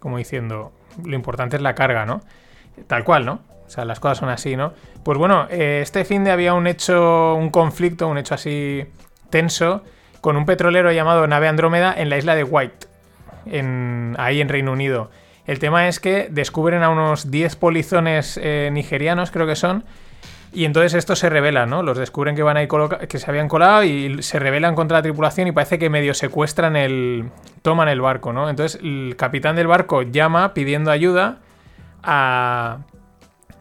Como 0.00 0.18
diciendo, 0.18 0.72
lo 1.04 1.14
importante 1.14 1.56
es 1.56 1.62
la 1.62 1.74
carga, 1.74 2.06
¿no? 2.06 2.22
Tal 2.86 3.04
cual, 3.04 3.24
¿no? 3.24 3.40
O 3.66 3.70
sea, 3.70 3.84
las 3.84 4.00
cosas 4.00 4.18
son 4.18 4.30
así, 4.30 4.56
¿no? 4.56 4.72
Pues 5.02 5.18
bueno, 5.18 5.46
eh, 5.50 5.80
este 5.82 6.04
fin 6.04 6.24
de 6.24 6.30
había 6.30 6.54
un 6.54 6.66
hecho, 6.66 7.34
un 7.34 7.50
conflicto, 7.50 8.08
un 8.08 8.18
hecho 8.18 8.34
así 8.34 8.86
tenso, 9.30 9.82
con 10.20 10.36
un 10.36 10.46
petrolero 10.46 10.90
llamado 10.92 11.26
Nave 11.26 11.48
Andrómeda 11.48 11.94
en 11.96 12.08
la 12.08 12.18
isla 12.18 12.34
de 12.34 12.44
White, 12.44 12.86
en, 13.46 14.16
ahí 14.18 14.40
en 14.40 14.48
Reino 14.48 14.72
Unido. 14.72 15.10
El 15.46 15.58
tema 15.58 15.88
es 15.88 16.00
que 16.00 16.28
descubren 16.30 16.82
a 16.82 16.90
unos 16.90 17.30
10 17.30 17.56
polizones 17.56 18.38
eh, 18.42 18.70
nigerianos, 18.72 19.30
creo 19.30 19.46
que 19.46 19.56
son, 19.56 19.84
y 20.52 20.64
entonces 20.64 20.94
estos 20.94 21.18
se 21.18 21.28
rebelan, 21.28 21.68
¿no? 21.68 21.82
Los 21.82 21.98
descubren 21.98 22.34
que 22.34 22.42
van 22.42 22.56
ahí 22.56 22.68
que 23.08 23.18
se 23.18 23.30
habían 23.30 23.48
colado 23.48 23.84
y 23.84 24.22
se 24.22 24.38
rebelan 24.38 24.74
contra 24.74 24.98
la 24.98 25.02
tripulación 25.02 25.48
y 25.48 25.52
parece 25.52 25.78
que 25.78 25.90
medio 25.90 26.14
secuestran 26.14 26.76
el. 26.76 27.30
toman 27.62 27.88
el 27.88 28.00
barco, 28.00 28.32
¿no? 28.32 28.48
Entonces 28.48 28.80
el 28.82 29.14
capitán 29.16 29.56
del 29.56 29.66
barco 29.66 30.02
llama 30.02 30.54
pidiendo 30.54 30.90
ayuda 30.90 31.38
a. 32.02 32.78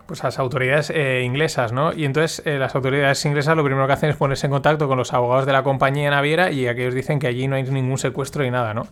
Pues 0.06 0.24
a 0.24 0.27
las 0.27 0.39
autoridades 0.39 0.89
eh, 0.89 1.24
inglesas, 1.25 1.74
¿no? 1.74 1.91
Y 1.91 2.06
entonces 2.06 2.41
eh, 2.46 2.58
las 2.58 2.74
autoridades 2.75 3.25
inglesas 3.25 3.58
lo 3.58 3.63
primero 3.65 3.86
que 3.88 3.94
hacen 3.94 4.10
es 4.10 4.15
ponerse 4.15 4.48
en 4.48 4.51
contacto 4.51 4.88
con 4.88 4.98
los 4.98 5.13
abogados 5.13 5.46
de 5.46 5.51
la 5.51 5.63
compañía 5.63 6.10
naviera 6.10 6.50
y 6.50 6.65
aquellos 6.67 6.94
dicen 6.94 7.20
que 7.20 7.27
allí 7.27 7.50
no 7.50 7.58
hay 7.58 7.63
ningún 7.63 7.98
secuestro 7.98 8.44
ni 8.44 8.50
nada, 8.50 8.74
¿no? 8.74 8.88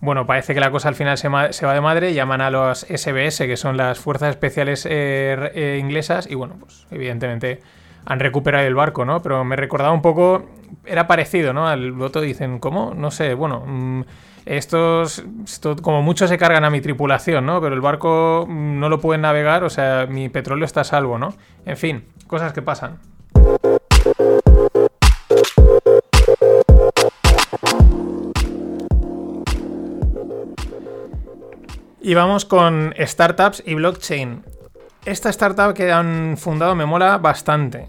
Bueno, 0.00 0.26
parece 0.26 0.54
que 0.54 0.60
la 0.60 0.70
cosa 0.70 0.88
al 0.88 0.94
final 0.94 1.18
se, 1.18 1.28
va 1.28 1.48
de 1.50 1.80
madre, 1.80 2.14
llaman 2.14 2.40
a 2.40 2.50
los 2.50 2.80
SBS, 2.80 3.40
que 3.40 3.56
son 3.58 3.76
las 3.76 3.98
Fuerzas 3.98 4.30
Especiales 4.30 4.86
eh, 4.86 5.52
eh, 5.54 5.78
Inglesas, 5.78 6.26
y 6.30 6.34
bueno, 6.34 6.56
pues 6.58 6.86
evidentemente 6.90 7.60
han 8.06 8.18
recuperado 8.18 8.66
el 8.66 8.74
barco, 8.74 9.04
¿no? 9.04 9.20
Pero 9.20 9.44
me 9.44 9.56
recordaba 9.56 9.92
un 9.92 10.00
poco, 10.00 10.46
era 10.86 11.06
parecido, 11.06 11.52
¿no? 11.52 11.68
Al 11.68 11.92
voto 11.92 12.22
dicen, 12.22 12.60
¿cómo? 12.60 12.94
No 12.94 13.10
sé, 13.10 13.34
bueno, 13.34 13.62
mm, 13.66 14.02
estos, 14.46 15.22
como 15.82 16.00
muchos 16.00 16.30
se 16.30 16.38
cargan 16.38 16.64
a 16.64 16.70
mi 16.70 16.80
tripulación, 16.80 17.44
¿no? 17.44 17.60
Pero 17.60 17.74
el 17.74 17.82
barco 17.82 18.46
mm, 18.48 18.80
no 18.80 18.88
lo 18.88 19.00
pueden 19.00 19.20
navegar, 19.20 19.64
o 19.64 19.70
sea, 19.70 20.06
mi 20.08 20.30
petróleo 20.30 20.64
está 20.64 20.80
a 20.80 20.84
salvo, 20.84 21.18
¿no? 21.18 21.34
En 21.66 21.76
fin, 21.76 22.04
cosas 22.26 22.54
que 22.54 22.62
pasan. 22.62 22.98
Y 32.02 32.14
vamos 32.14 32.46
con 32.46 32.94
startups 32.98 33.62
y 33.66 33.74
blockchain. 33.74 34.42
Esta 35.04 35.28
startup 35.28 35.74
que 35.74 35.92
han 35.92 36.36
fundado 36.38 36.74
me 36.74 36.86
mola 36.86 37.18
bastante. 37.18 37.88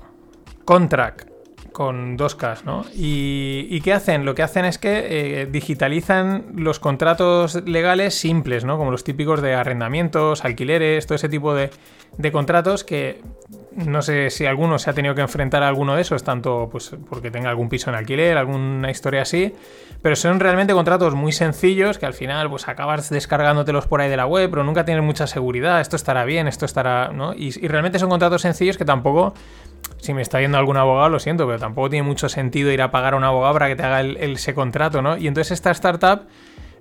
Contract, 0.65 1.30
con 1.71 2.17
dos 2.17 2.35
Ks, 2.35 2.65
¿no? 2.65 2.85
¿Y, 2.93 3.79
qué 3.81 3.93
hacen? 3.93 4.25
Lo 4.25 4.35
que 4.35 4.43
hacen 4.43 4.65
es 4.65 4.77
que 4.77 5.41
eh, 5.41 5.45
digitalizan 5.45 6.45
los 6.55 6.79
contratos 6.79 7.55
legales 7.65 8.15
simples, 8.15 8.65
¿no? 8.65 8.77
Como 8.77 8.91
los 8.91 9.03
típicos 9.03 9.41
de 9.41 9.55
arrendamientos, 9.55 10.43
alquileres, 10.43 11.07
todo 11.07 11.15
ese 11.15 11.29
tipo 11.29 11.53
de, 11.53 11.71
de 12.17 12.31
contratos 12.31 12.83
que 12.83 13.21
no 13.75 14.01
sé 14.01 14.29
si 14.29 14.45
alguno 14.45 14.77
se 14.79 14.89
ha 14.89 14.93
tenido 14.93 15.15
que 15.15 15.21
enfrentar 15.21 15.63
a 15.63 15.67
alguno 15.67 15.95
de 15.95 16.01
esos, 16.01 16.23
tanto 16.23 16.67
pues 16.71 16.95
porque 17.09 17.31
tenga 17.31 17.49
algún 17.49 17.69
piso 17.69 17.89
en 17.89 17.95
alquiler, 17.95 18.37
alguna 18.37 18.91
historia 18.91 19.21
así, 19.21 19.53
pero 20.01 20.15
son 20.15 20.39
realmente 20.39 20.73
contratos 20.73 21.15
muy 21.15 21.31
sencillos 21.31 21.97
que 21.97 22.05
al 22.05 22.13
final 22.13 22.49
pues 22.49 22.67
acabas 22.67 23.09
descargándotelos 23.09 23.87
por 23.87 24.01
ahí 24.01 24.09
de 24.09 24.17
la 24.17 24.25
web, 24.25 24.49
pero 24.49 24.63
nunca 24.63 24.83
tienes 24.83 25.03
mucha 25.03 25.25
seguridad, 25.25 25.79
esto 25.79 25.95
estará 25.95 26.25
bien, 26.25 26.47
esto 26.47 26.65
estará, 26.65 27.11
¿no? 27.13 27.33
Y, 27.33 27.51
realmente 27.67 27.99
son 27.99 28.09
contratos 28.09 28.41
sencillos 28.41 28.77
que 28.77 28.85
tampoco, 28.85 29.33
si 30.01 30.13
me 30.13 30.21
está 30.21 30.39
viendo 30.39 30.57
algún 30.57 30.77
abogado, 30.77 31.09
lo 31.09 31.19
siento, 31.19 31.47
pero 31.47 31.59
tampoco 31.59 31.89
tiene 31.89 32.05
mucho 32.05 32.27
sentido 32.27 32.71
ir 32.71 32.81
a 32.81 32.91
pagar 32.91 33.13
a 33.13 33.17
un 33.17 33.23
abogado 33.23 33.53
para 33.53 33.67
que 33.69 33.75
te 33.75 33.83
haga 33.83 34.01
ese 34.01 34.53
contrato, 34.53 35.01
¿no? 35.01 35.17
Y 35.17 35.27
entonces 35.27 35.51
esta 35.51 35.71
startup 35.71 36.23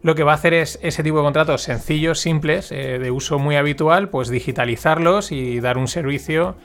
lo 0.02 0.14
que 0.14 0.24
va 0.24 0.32
a 0.32 0.34
hacer 0.34 0.54
es 0.54 0.78
ese 0.82 1.02
tipo 1.02 1.18
de 1.18 1.24
contratos 1.24 1.62
sencillos, 1.62 2.18
simples, 2.18 2.72
eh, 2.72 2.98
de 2.98 3.10
uso 3.10 3.38
muy 3.38 3.56
habitual, 3.56 4.08
pues 4.08 4.30
digitalizarlos 4.30 5.30
y 5.30 5.60
dar 5.60 5.78
un 5.78 5.88
servicio 5.88 6.56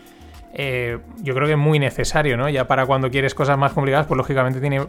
eh, 0.57 0.99
yo 1.17 1.35
creo 1.35 1.47
que 1.47 1.53
es 1.53 1.59
muy 1.59 1.79
necesario, 1.79 2.37
¿no? 2.37 2.47
Ya 2.47 2.65
para 2.65 2.85
cuando 2.85 3.11
quieres 3.11 3.35
cosas 3.35 3.57
más 3.57 3.73
complicadas, 3.73 4.07
pues 4.07 4.17
lógicamente 4.17 4.61
tiene 4.61 4.87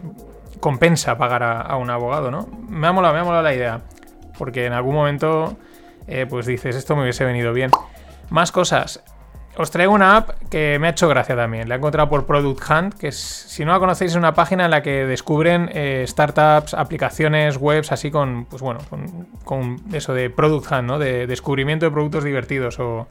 compensa 0.61 1.17
pagar 1.17 1.43
a, 1.43 1.75
un 1.75 1.89
abogado, 1.89 2.31
¿no? 2.31 2.47
Me 2.69 2.87
ha 2.87 2.93
molado, 2.93 3.13
me 3.13 3.19
ha 3.19 3.23
molado 3.25 3.43
la 3.43 3.53
idea. 3.53 3.81
Porque 4.37 4.65
en 4.65 4.71
algún 4.71 4.95
momento, 4.95 5.57
eh, 6.07 6.25
pues 6.27 6.45
dices, 6.45 6.77
esto 6.77 6.95
me 6.95 7.01
hubiese 7.01 7.25
venido 7.25 7.51
bien. 7.51 7.69
Más 8.29 8.53
cosas. 8.53 9.03
Os 9.57 9.71
traigo 9.71 9.91
una 9.93 10.17
app 10.17 10.29
que 10.49 10.77
me 10.79 10.87
ha 10.87 10.91
hecho 10.91 11.07
gracia 11.07 11.35
también. 11.35 11.67
La 11.67 11.75
he 11.75 11.77
encontrado 11.79 12.09
por 12.09 12.25
Product 12.25 12.61
Hunt, 12.69 12.93
que 12.93 13.07
es, 13.07 13.17
si 13.17 13.65
no 13.65 13.71
la 13.71 13.79
conocéis, 13.79 14.11
es 14.11 14.17
una 14.17 14.33
página 14.33 14.65
en 14.65 14.71
la 14.71 14.83
que 14.83 15.05
descubren 15.05 15.69
eh, 15.73 16.05
startups, 16.07 16.75
aplicaciones, 16.75 17.57
webs, 17.57 17.91
así 17.91 18.11
con, 18.11 18.45
pues 18.45 18.61
bueno, 18.61 18.79
con, 19.43 19.81
eso 19.93 20.13
de 20.13 20.29
Product 20.29 20.71
Hunt, 20.71 20.83
¿no? 20.83 20.99
De 20.99 21.25
descubrimiento 21.25 21.85
de 21.85 21.91
productos 21.91 22.23
divertidos 22.23 22.79
o 22.79 23.07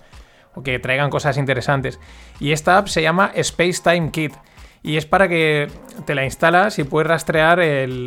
o 0.57 0.63
que 0.63 0.81
traigan 0.81 1.11
cosas 1.11 1.37
interesantes. 1.37 2.01
Y 2.41 2.51
esta 2.51 2.79
app 2.79 2.89
se 2.89 3.03
llama 3.03 3.31
Space 3.35 3.81
Time 3.85 4.11
Kit. 4.11 4.35
Y 4.83 4.97
es 4.97 5.05
para 5.05 5.29
que 5.29 5.69
te 6.05 6.15
la 6.15 6.25
instalas 6.25 6.79
y 6.79 6.85
puedes 6.85 7.09
rastrear 7.09 7.61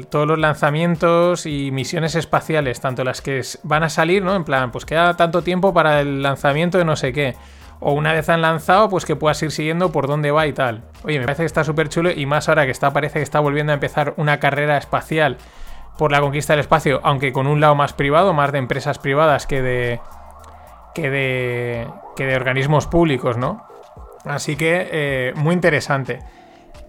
todos 0.10 0.26
los 0.26 0.40
lanzamientos 0.40 1.46
y 1.46 1.72
misiones 1.72 2.16
espaciales, 2.16 2.80
tanto 2.80 3.04
las 3.04 3.22
que 3.22 3.42
van 3.64 3.84
a 3.84 3.90
salir, 3.90 4.24
¿no? 4.24 4.36
En 4.36 4.46
plan, 4.46 4.72
pues 4.72 4.86
queda 4.86 5.16
tanto 5.18 5.42
tiempo 5.42 5.74
para 5.74 6.00
el 6.00 6.24
lanzamiento 6.24 6.78
de 6.78 6.86
no 6.86 6.96
sé 6.96 7.12
qué. 7.12 7.36
O 7.80 7.94
una 7.94 8.14
vez 8.14 8.28
han 8.30 8.42
lanzado, 8.42 8.90
pues 8.90 9.06
que 9.06 9.16
puedas 9.16 9.42
ir 9.42 9.52
siguiendo 9.52 9.92
por 9.92 10.08
dónde 10.08 10.32
va 10.32 10.48
y 10.48 10.54
tal. 10.54 10.84
Oye, 11.04 11.20
me 11.20 11.26
parece 11.26 11.44
que 11.44 11.48
está 11.48 11.64
súper 11.64 11.90
chulo 11.90 12.12
y 12.12 12.26
más 12.26 12.50
ahora 12.50 12.66
que 12.66 12.72
está, 12.72 12.92
parece 12.92 13.20
que 13.20 13.24
está 13.24 13.40
volviendo 13.40 13.72
a 13.72 13.76
empezar 13.76 14.14
una 14.18 14.40
carrera 14.40 14.78
espacial 14.78 15.38
por 15.98 16.12
la 16.12 16.22
conquista 16.22 16.54
del 16.54 16.62
espacio, 16.62 17.02
aunque 17.04 17.34
con 17.34 17.48
un 17.48 17.60
lado 17.60 17.76
más 17.76 17.94
privado, 17.94 18.34
más 18.34 18.52
de 18.52 18.58
empresas 18.58 19.00
privadas 19.00 19.48
que 19.48 19.62
de, 19.62 20.00
que 20.96 21.10
de, 21.10 21.88
que 22.16 22.26
de 22.26 22.36
organismos 22.36 22.88
públicos, 22.88 23.38
¿no? 23.38 23.66
Así 24.26 24.56
que 24.56 24.88
eh, 24.92 25.34
muy 25.36 25.54
interesante. 25.54 26.20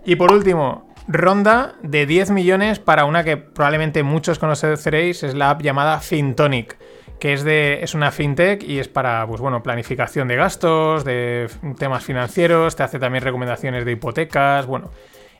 Y 0.04 0.16
por 0.16 0.32
último, 0.32 0.90
ronda 1.08 1.74
de 1.82 2.06
10 2.06 2.30
millones 2.30 2.78
para 2.78 3.04
una 3.04 3.24
que 3.24 3.36
probablemente 3.36 4.02
muchos 4.02 4.38
conoceréis, 4.38 5.22
es 5.22 5.34
la 5.34 5.50
app 5.50 5.62
llamada 5.62 6.00
FinTonic, 6.00 6.78
que 7.20 7.32
es, 7.34 7.44
de, 7.44 7.80
es 7.82 7.94
una 7.94 8.10
fintech 8.10 8.62
y 8.62 8.78
es 8.78 8.88
para 8.88 9.26
pues 9.26 9.40
bueno, 9.40 9.62
planificación 9.62 10.26
de 10.26 10.36
gastos, 10.36 11.04
de 11.04 11.48
temas 11.78 12.04
financieros, 12.04 12.74
te 12.76 12.82
hace 12.82 12.98
también 12.98 13.22
recomendaciones 13.22 13.84
de 13.84 13.92
hipotecas, 13.92 14.66
bueno. 14.66 14.90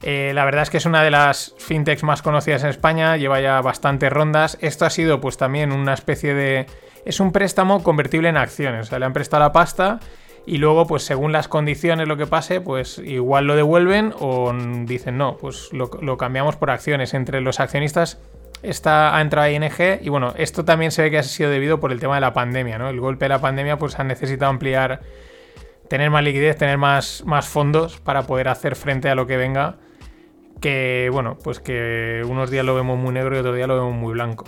Eh, 0.02 0.32
la 0.34 0.46
verdad 0.46 0.62
es 0.62 0.70
que 0.70 0.78
es 0.78 0.86
una 0.86 1.02
de 1.02 1.10
las 1.10 1.54
fintechs 1.58 2.02
más 2.04 2.22
conocidas 2.22 2.62
en 2.62 2.70
España, 2.70 3.16
lleva 3.18 3.40
ya 3.40 3.60
bastantes 3.60 4.10
rondas. 4.10 4.56
Esto 4.60 4.86
ha 4.86 4.90
sido 4.90 5.20
pues 5.20 5.36
también 5.36 5.72
una 5.72 5.92
especie 5.92 6.32
de 6.32 6.66
es 7.04 7.20
un 7.20 7.32
préstamo 7.32 7.82
convertible 7.82 8.28
en 8.28 8.36
acciones. 8.36 8.86
O 8.86 8.90
sea, 8.90 8.98
le 8.98 9.06
han 9.06 9.12
prestado 9.12 9.42
la 9.42 9.52
pasta 9.52 10.00
y 10.46 10.56
luego, 10.56 10.86
pues 10.86 11.02
según 11.02 11.32
las 11.32 11.48
condiciones, 11.48 12.08
lo 12.08 12.16
que 12.16 12.26
pase, 12.26 12.60
pues 12.60 12.98
igual 12.98 13.46
lo 13.46 13.56
devuelven 13.56 14.14
o 14.18 14.52
dicen 14.84 15.18
no, 15.18 15.36
pues 15.36 15.70
lo, 15.72 16.16
cambiamos 16.16 16.56
por 16.56 16.70
acciones. 16.70 17.14
Entre 17.14 17.40
los 17.40 17.60
accionistas 17.60 18.18
está, 18.62 19.16
ha 19.16 19.20
entrado 19.20 19.48
ING 19.48 20.00
y 20.00 20.08
bueno, 20.08 20.34
esto 20.36 20.64
también 20.64 20.90
se 20.90 21.02
ve 21.02 21.10
que 21.10 21.18
ha 21.18 21.22
sido 21.22 21.50
debido 21.50 21.80
por 21.80 21.92
el 21.92 22.00
tema 22.00 22.16
de 22.16 22.20
la 22.20 22.32
pandemia, 22.32 22.78
¿no? 22.78 22.88
El 22.88 23.00
golpe 23.00 23.26
de 23.26 23.30
la 23.30 23.40
pandemia, 23.40 23.78
pues 23.78 23.98
han 23.98 24.08
necesitado 24.08 24.50
ampliar, 24.50 25.00
tener 25.88 26.10
más 26.10 26.22
liquidez, 26.22 26.56
tener 26.56 26.78
más, 26.78 27.22
más 27.26 27.48
fondos 27.48 28.00
para 28.00 28.22
poder 28.22 28.48
hacer 28.48 28.76
frente 28.76 29.08
a 29.08 29.14
lo 29.14 29.26
que 29.26 29.36
venga. 29.36 29.76
Que 30.60 31.08
bueno, 31.12 31.38
pues 31.42 31.58
que 31.58 32.22
unos 32.26 32.50
días 32.50 32.64
lo 32.64 32.74
vemos 32.74 32.98
muy 32.98 33.12
negro 33.14 33.34
y 33.34 33.38
otros 33.38 33.56
días 33.56 33.66
lo 33.66 33.76
vemos 33.76 33.94
muy 33.94 34.12
blanco. 34.12 34.44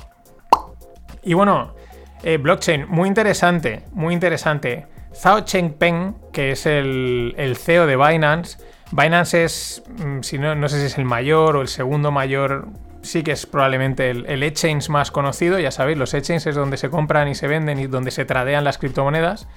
Y 1.23 1.35
bueno, 1.35 1.75
eh, 2.23 2.37
blockchain, 2.37 2.87
muy 2.89 3.09
interesante, 3.09 3.85
muy 3.93 4.15
interesante. 4.15 4.87
Zhao 5.15 5.41
Chengpeng, 5.41 6.17
que 6.33 6.53
es 6.53 6.67
el, 6.67 7.57
CEO 7.59 7.87
de 7.87 7.97
Binance. 7.97 8.59
Binance 8.93 9.45
es, 9.45 9.83
mm, 9.89 10.21
si 10.21 10.39
no, 10.39 10.55
no 10.55 10.69
sé 10.69 10.81
si 10.81 10.87
es 10.87 10.99
el 10.99 11.05
mayor 11.05 11.57
o 11.57 11.63
el 11.63 11.69
segundo 11.69 12.11
mayor, 12.11 12.69
sí 13.03 13.23
que 13.23 13.33
es 13.33 13.47
probablemente 13.47 14.11
el, 14.11 14.27
el 14.27 14.43
exchange 14.43 14.89
más 14.89 15.11
conocido. 15.11 15.59
Ya 15.59 15.71
sabéis, 15.71 15.99
los 15.99 16.15
exchanges 16.15 16.47
es 16.47 16.55
donde 16.55 16.77
se 16.77 16.91
compran 16.91 17.29
y 17.29 17.35
se 17.35 17.49
venden 17.49 17.79
y 17.79 17.87
donde 17.87 18.11
se 18.11 18.25
tradean 18.25 18.65
las 18.65 18.79
criptomonedas. 18.79 19.49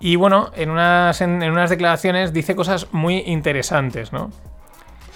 Y 0.00 0.16
bueno, 0.16 0.50
en 0.56 0.70
unas, 0.70 1.20
en 1.20 1.42
unas 1.42 1.68
declaraciones 1.68 2.32
dice 2.32 2.56
cosas 2.56 2.88
muy 2.92 3.18
interesantes, 3.26 4.12
¿no? 4.12 4.30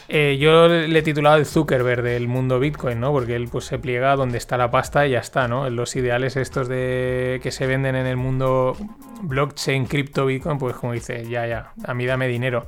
Eh, 0.09 0.37
yo 0.39 0.69
le 0.69 0.99
he 0.99 1.03
titulado 1.03 1.37
el 1.39 1.47
Zuckerberg 1.47 2.03
del 2.03 2.29
mundo 2.29 2.61
Bitcoin, 2.61 3.01
¿no? 3.01 3.11
Porque 3.11 3.35
él 3.37 3.49
pues 3.51 3.65
se 3.65 3.79
pliega 3.79 4.15
donde 4.17 4.37
está 4.37 4.59
la 4.59 4.71
pasta 4.71 5.07
y 5.07 5.13
ya 5.13 5.21
está, 5.21 5.49
¿no? 5.49 5.71
Los 5.71 5.97
ideales 5.97 6.37
estos 6.37 6.69
de 6.69 7.41
que 7.43 7.51
se 7.51 7.67
venden 7.67 7.97
en 7.97 8.07
el 8.07 8.19
mundo 8.19 8.77
blockchain, 9.23 9.87
cripto, 9.87 10.27
Bitcoin, 10.27 10.59
pues 10.59 10.77
como 10.77 10.93
dice, 10.93 11.27
ya, 11.27 11.47
ya, 11.47 11.73
a 11.87 11.95
mí 11.95 12.05
dame 12.05 12.29
dinero. 12.29 12.67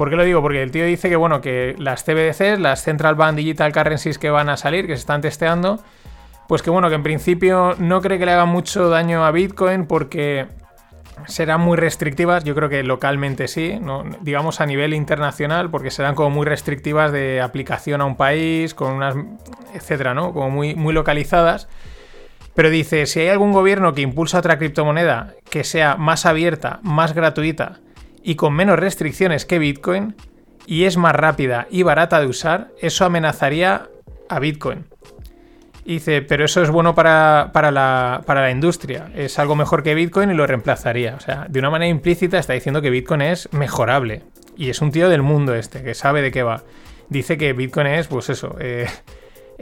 ¿Por 0.00 0.08
qué 0.08 0.16
lo 0.16 0.24
digo? 0.24 0.40
Porque 0.40 0.62
el 0.62 0.70
tío 0.70 0.86
dice 0.86 1.10
que, 1.10 1.16
bueno, 1.16 1.42
que 1.42 1.74
las 1.76 2.04
CBDCs, 2.04 2.58
las 2.58 2.82
Central 2.82 3.16
Bank 3.16 3.36
Digital 3.36 3.70
Currencies 3.70 4.18
que 4.18 4.30
van 4.30 4.48
a 4.48 4.56
salir, 4.56 4.86
que 4.86 4.94
se 4.94 5.00
están 5.00 5.20
testeando, 5.20 5.78
pues 6.48 6.62
que 6.62 6.70
bueno, 6.70 6.88
que 6.88 6.94
en 6.94 7.02
principio 7.02 7.74
no 7.78 8.00
cree 8.00 8.18
que 8.18 8.24
le 8.24 8.32
hagan 8.32 8.48
mucho 8.48 8.88
daño 8.88 9.26
a 9.26 9.30
Bitcoin 9.30 9.84
porque 9.84 10.46
serán 11.26 11.60
muy 11.60 11.76
restrictivas, 11.76 12.44
yo 12.44 12.54
creo 12.54 12.70
que 12.70 12.82
localmente 12.82 13.46
sí, 13.46 13.76
¿no? 13.78 14.04
digamos 14.22 14.62
a 14.62 14.64
nivel 14.64 14.94
internacional, 14.94 15.70
porque 15.70 15.90
serán 15.90 16.14
como 16.14 16.30
muy 16.30 16.46
restrictivas 16.46 17.12
de 17.12 17.42
aplicación 17.42 18.00
a 18.00 18.06
un 18.06 18.16
país, 18.16 18.72
con 18.72 18.94
unas, 18.94 19.16
etcétera, 19.74 20.14
¿no? 20.14 20.32
Como 20.32 20.48
muy, 20.48 20.74
muy 20.76 20.94
localizadas. 20.94 21.68
Pero 22.54 22.70
dice, 22.70 23.04
si 23.04 23.20
hay 23.20 23.28
algún 23.28 23.52
gobierno 23.52 23.92
que 23.92 24.00
impulsa 24.00 24.38
otra 24.38 24.56
criptomoneda 24.56 25.34
que 25.50 25.62
sea 25.62 25.96
más 25.96 26.24
abierta, 26.24 26.80
más 26.82 27.12
gratuita 27.12 27.80
y 28.22 28.34
con 28.34 28.54
menos 28.54 28.78
restricciones 28.78 29.46
que 29.46 29.58
Bitcoin, 29.58 30.14
y 30.66 30.84
es 30.84 30.96
más 30.96 31.14
rápida 31.14 31.66
y 31.70 31.82
barata 31.82 32.20
de 32.20 32.26
usar, 32.26 32.68
eso 32.80 33.04
amenazaría 33.04 33.88
a 34.28 34.38
Bitcoin. 34.38 34.84
dice, 35.84 36.22
pero 36.22 36.44
eso 36.44 36.62
es 36.62 36.70
bueno 36.70 36.94
para, 36.94 37.50
la, 37.52 38.22
para, 38.24 38.40
la, 38.42 38.50
industria. 38.50 39.10
Es 39.14 39.38
algo 39.38 39.56
mejor 39.56 39.82
que 39.82 39.94
Bitcoin 39.94 40.30
y 40.30 40.34
lo 40.34 40.46
reemplazaría. 40.46 41.16
O 41.16 41.20
sea, 41.20 41.46
de 41.48 41.58
una 41.58 41.70
manera 41.70 41.90
implícita 41.90 42.38
está 42.38 42.52
diciendo 42.52 42.80
que 42.80 42.90
Bitcoin 42.90 43.22
es 43.22 43.52
mejorable. 43.52 44.22
Y 44.56 44.70
es 44.70 44.80
un 44.80 44.92
tío 44.92 45.08
del 45.08 45.22
mundo 45.22 45.54
este, 45.54 45.82
que 45.82 45.94
sabe 45.94 46.22
de 46.22 46.30
qué 46.30 46.42
va. 46.42 46.62
Dice 47.08 47.36
que 47.36 47.52
Bitcoin 47.52 47.88
es, 47.88 48.06
pues 48.06 48.28
eso, 48.28 48.54
eh, 48.60 48.86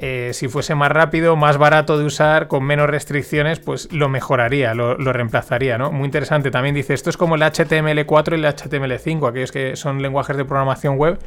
eh, 0.00 0.30
si 0.32 0.46
fuese 0.46 0.76
más 0.76 0.92
rápido, 0.92 1.34
más 1.34 1.58
barato 1.58 1.98
de 1.98 2.04
usar, 2.04 2.46
con 2.46 2.62
menos 2.62 2.88
restricciones, 2.88 3.58
pues 3.58 3.92
lo 3.92 4.08
mejoraría, 4.08 4.72
lo, 4.72 4.94
reemplazaría, 4.94 5.76
¿no? 5.76 5.90
Muy 5.90 6.04
interesante. 6.04 6.52
También 6.52 6.76
dice, 6.76 6.94
esto 6.94 7.10
es 7.10 7.16
como 7.16 7.34
el 7.34 7.42
HTML4 7.42 8.30
y 8.30 8.34
el 8.34 8.44
HTML5, 8.44 9.28
aquellos 9.28 9.50
que 9.50 9.74
son 9.74 10.00
lenguajes 10.00 10.36
de 10.36 10.44
programación 10.44 10.96
web, 10.96 11.18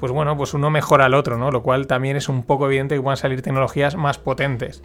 pues 0.00 0.10
bueno, 0.10 0.38
pues 0.38 0.54
uno 0.54 0.70
mejora 0.70 1.04
al 1.04 1.12
otro, 1.12 1.36
¿no? 1.36 1.50
Lo 1.50 1.62
cual 1.62 1.86
también 1.86 2.16
es 2.16 2.30
un 2.30 2.44
poco 2.44 2.64
evidente 2.66 2.94
que 2.94 3.02
puedan 3.02 3.18
salir 3.18 3.42
tecnologías 3.42 3.94
más 3.94 4.16
potentes. 4.16 4.82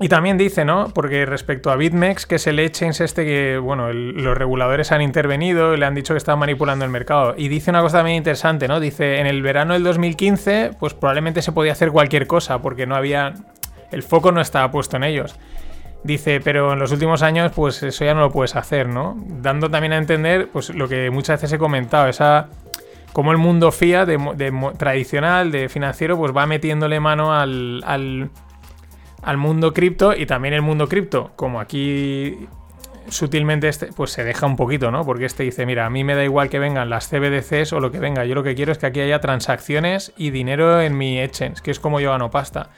Y 0.00 0.08
también 0.08 0.38
dice, 0.38 0.64
¿no? 0.64 0.88
Porque 0.94 1.26
respecto 1.26 1.70
a 1.70 1.76
BitMEX, 1.76 2.26
que 2.26 2.36
es 2.36 2.46
el 2.46 2.60
exchange 2.60 3.00
este 3.00 3.24
que, 3.24 3.58
bueno, 3.58 3.92
los 3.92 4.36
reguladores 4.36 4.92
han 4.92 5.02
intervenido 5.02 5.74
y 5.74 5.76
le 5.76 5.86
han 5.86 5.94
dicho 5.94 6.14
que 6.14 6.18
están 6.18 6.38
manipulando 6.38 6.84
el 6.84 6.90
mercado. 6.90 7.34
Y 7.36 7.48
dice 7.48 7.70
una 7.70 7.82
cosa 7.82 7.98
también 7.98 8.18
interesante, 8.18 8.68
¿no? 8.68 8.78
Dice, 8.78 9.18
en 9.18 9.26
el 9.26 9.42
verano 9.42 9.74
del 9.74 9.82
2015, 9.82 10.70
pues 10.78 10.94
probablemente 10.94 11.42
se 11.42 11.50
podía 11.50 11.72
hacer 11.72 11.90
cualquier 11.90 12.26
cosa, 12.26 12.60
porque 12.62 12.86
no 12.86 12.94
había... 12.94 13.34
El 13.90 14.02
foco 14.02 14.30
no 14.30 14.40
estaba 14.40 14.70
puesto 14.70 14.96
en 14.96 15.04
ellos. 15.04 15.34
Dice, 16.04 16.40
pero 16.40 16.74
en 16.74 16.78
los 16.78 16.92
últimos 16.92 17.22
años, 17.22 17.50
pues 17.52 17.82
eso 17.82 18.04
ya 18.04 18.14
no 18.14 18.20
lo 18.20 18.30
puedes 18.30 18.54
hacer, 18.54 18.88
¿no? 18.88 19.16
Dando 19.26 19.68
también 19.68 19.92
a 19.94 19.96
entender, 19.96 20.48
pues 20.52 20.72
lo 20.72 20.88
que 20.88 21.10
muchas 21.10 21.40
veces 21.40 21.54
he 21.54 21.58
comentado, 21.58 22.06
esa 22.08 22.48
como 23.12 23.32
el 23.32 23.38
mundo 23.38 23.72
FIA 23.72 24.06
de, 24.06 24.72
tradicional, 24.76 25.50
de 25.50 25.68
financiero, 25.68 26.16
pues 26.16 26.36
va 26.36 26.46
metiéndole 26.46 27.00
mano 27.00 27.34
al, 27.34 27.82
al 27.84 28.30
mundo 29.36 29.72
cripto 29.72 30.14
y 30.14 30.26
también 30.26 30.54
el 30.54 30.62
mundo 30.62 30.88
cripto, 30.88 31.32
como 31.36 31.60
aquí 31.60 32.48
sutilmente 33.08 33.68
este, 33.68 33.86
pues 33.86 34.10
se 34.10 34.24
deja 34.24 34.46
un 34.46 34.56
poquito, 34.56 34.90
¿no? 34.90 35.04
Porque 35.04 35.24
este 35.24 35.42
dice, 35.42 35.66
mira, 35.66 35.86
a 35.86 35.90
mí 35.90 36.04
me 36.04 36.14
da 36.14 36.24
igual 36.24 36.48
que 36.50 36.58
vengan 36.58 36.90
las 36.90 37.08
CBDCs 37.08 37.72
o 37.72 37.80
lo 37.80 37.90
que 37.90 37.98
venga, 37.98 38.24
yo 38.24 38.34
lo 38.34 38.42
que 38.42 38.54
quiero 38.54 38.72
es 38.72 38.78
que 38.78 38.86
aquí 38.86 39.00
haya 39.00 39.20
transacciones 39.20 40.12
y 40.16 40.30
dinero 40.30 40.80
en 40.80 40.96
mi 40.96 41.20
exchange, 41.20 41.60
que 41.60 41.70
es 41.70 41.80
como 41.80 42.00
yo 42.00 42.10
gano 42.10 42.30
pasta. 42.30 42.70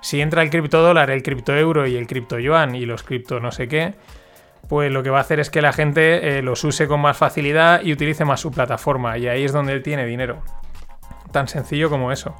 Si 0.00 0.20
entra 0.20 0.42
el 0.42 0.50
cripto 0.50 0.82
dólar, 0.82 1.10
el 1.10 1.22
cripto 1.22 1.56
euro 1.56 1.86
y 1.86 1.96
el 1.96 2.06
cripto 2.06 2.38
yuan 2.38 2.74
y 2.74 2.84
los 2.84 3.02
cripto 3.02 3.40
no 3.40 3.52
sé 3.52 3.68
qué, 3.68 3.94
pues 4.68 4.92
lo 4.92 5.02
que 5.02 5.10
va 5.10 5.18
a 5.18 5.22
hacer 5.22 5.40
es 5.40 5.50
que 5.50 5.62
la 5.62 5.72
gente 5.72 6.38
eh, 6.38 6.42
los 6.42 6.62
use 6.64 6.86
con 6.86 7.00
más 7.00 7.16
facilidad 7.16 7.82
y 7.82 7.92
utilice 7.92 8.24
más 8.24 8.40
su 8.40 8.50
plataforma 8.50 9.16
y 9.18 9.28
ahí 9.28 9.44
es 9.44 9.52
donde 9.52 9.72
él 9.72 9.82
tiene 9.82 10.04
dinero. 10.06 10.42
Tan 11.32 11.48
sencillo 11.48 11.90
como 11.90 12.12
eso. 12.12 12.34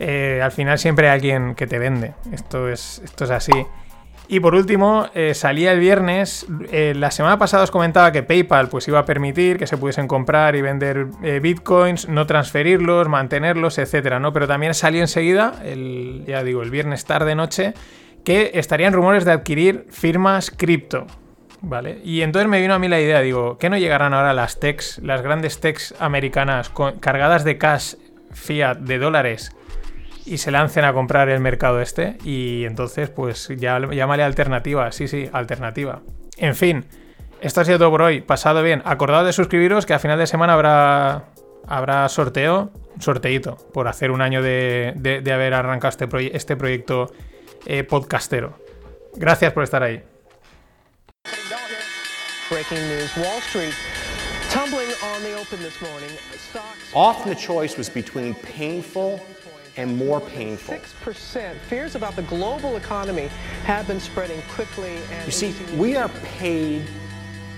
Eh, 0.00 0.40
al 0.42 0.50
final 0.50 0.78
siempre 0.78 1.08
hay 1.08 1.14
alguien 1.14 1.54
que 1.54 1.66
te 1.66 1.78
vende. 1.78 2.14
Esto 2.32 2.70
es, 2.70 3.02
esto 3.04 3.24
es 3.24 3.30
así. 3.30 3.52
Y 4.28 4.40
por 4.40 4.54
último, 4.54 5.08
eh, 5.14 5.34
salía 5.34 5.72
el 5.72 5.80
viernes. 5.80 6.46
Eh, 6.72 6.94
la 6.96 7.10
semana 7.10 7.38
pasada 7.38 7.64
os 7.64 7.70
comentaba 7.70 8.10
que 8.10 8.22
PayPal 8.22 8.68
pues, 8.68 8.88
iba 8.88 9.00
a 9.00 9.04
permitir 9.04 9.58
que 9.58 9.66
se 9.66 9.76
pudiesen 9.76 10.08
comprar 10.08 10.56
y 10.56 10.62
vender 10.62 11.06
bitcoins, 11.42 12.08
no 12.08 12.26
transferirlos, 12.26 13.08
mantenerlos, 13.08 13.76
etcétera, 13.78 14.20
¿no? 14.20 14.32
Pero 14.32 14.46
también 14.46 14.72
salió 14.72 15.02
enseguida, 15.02 15.60
el, 15.64 16.24
ya 16.26 16.42
digo, 16.44 16.62
el 16.62 16.70
viernes 16.70 17.04
tarde-noche, 17.04 17.74
que 18.24 18.52
estarían 18.54 18.94
rumores 18.94 19.24
de 19.26 19.32
adquirir 19.32 19.86
firmas 19.90 20.50
cripto. 20.50 21.06
¿Vale? 21.62 22.00
Y 22.02 22.22
entonces 22.22 22.48
me 22.48 22.58
vino 22.58 22.72
a 22.72 22.78
mí 22.78 22.88
la 22.88 23.02
idea, 23.02 23.20
digo, 23.20 23.58
¿qué 23.58 23.68
no 23.68 23.76
llegarán 23.76 24.14
ahora 24.14 24.32
las 24.32 24.58
techs, 24.60 24.98
las 25.02 25.20
grandes 25.20 25.60
techs 25.60 25.94
americanas 26.00 26.72
cargadas 27.00 27.44
de 27.44 27.58
cash 27.58 27.96
fiat 28.32 28.78
de 28.78 28.98
dólares 28.98 29.54
y 30.24 30.38
se 30.38 30.50
lancen 30.50 30.84
a 30.84 30.92
comprar 30.92 31.28
el 31.28 31.40
mercado 31.40 31.80
este. 31.80 32.16
Y 32.24 32.64
entonces, 32.64 33.10
pues 33.10 33.48
ya 33.56 33.78
llámale 33.78 34.22
alternativa. 34.22 34.92
Sí, 34.92 35.08
sí, 35.08 35.28
alternativa. 35.32 36.02
En 36.36 36.54
fin, 36.54 36.86
esto 37.40 37.60
ha 37.60 37.64
sido 37.64 37.78
todo 37.78 37.90
por 37.90 38.02
hoy. 38.02 38.20
Pasado 38.20 38.62
bien. 38.62 38.82
Acordado 38.84 39.24
de 39.24 39.32
suscribiros 39.32 39.86
que 39.86 39.94
a 39.94 39.98
final 39.98 40.18
de 40.18 40.26
semana 40.26 40.54
habrá, 40.54 41.24
habrá 41.66 42.08
sorteo, 42.08 42.70
sorteito, 42.98 43.56
por 43.72 43.88
hacer 43.88 44.10
un 44.10 44.20
año 44.20 44.42
de, 44.42 44.94
de, 44.96 45.32
haber 45.32 45.54
arrancado 45.54 45.90
este, 45.90 46.36
este 46.36 46.56
proyecto 46.56 47.12
eh, 47.66 47.84
podcastero. 47.84 48.58
Gracias 49.16 49.52
por 49.52 49.64
estar 49.64 49.82
ahí. 49.82 50.02
Breaking 52.50 52.88
news, 52.88 53.16
Wall 53.16 53.38
Street 53.42 53.74
tumbling 54.50 54.90
on 55.04 55.22
the 55.22 55.32
open 55.34 55.60
this 55.60 55.80
morning. 55.80 56.10
Stocks... 56.36 56.92
Often 56.92 57.28
the 57.28 57.36
choice 57.36 57.78
was 57.78 57.88
between 57.88 58.34
painful 58.34 59.20
and 59.76 59.96
more 59.96 60.20
painful. 60.20 60.74
6%. 60.74 61.56
Fears 61.68 61.94
about 61.94 62.16
the 62.16 62.22
global 62.22 62.76
economy 62.76 63.28
have 63.64 63.86
been 63.86 64.00
spreading 64.00 64.40
quickly. 64.54 64.96
And 65.12 65.26
you 65.26 65.32
see, 65.32 65.54
we 65.76 65.96
are 65.96 66.08
paid 66.38 66.84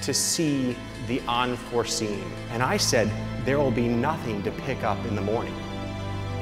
to 0.03 0.13
see 0.13 0.77
the 1.07 1.21
unforeseen. 1.29 2.25
And 2.51 2.63
I 2.63 2.77
said, 2.77 3.11
there 3.45 3.59
will 3.59 3.71
be 3.71 3.89
nothing 3.89 4.43
to 4.43 4.51
pick 4.51 4.83
up 4.85 5.05
in 5.07 5.15
the 5.15 5.23
morning. 5.23 5.55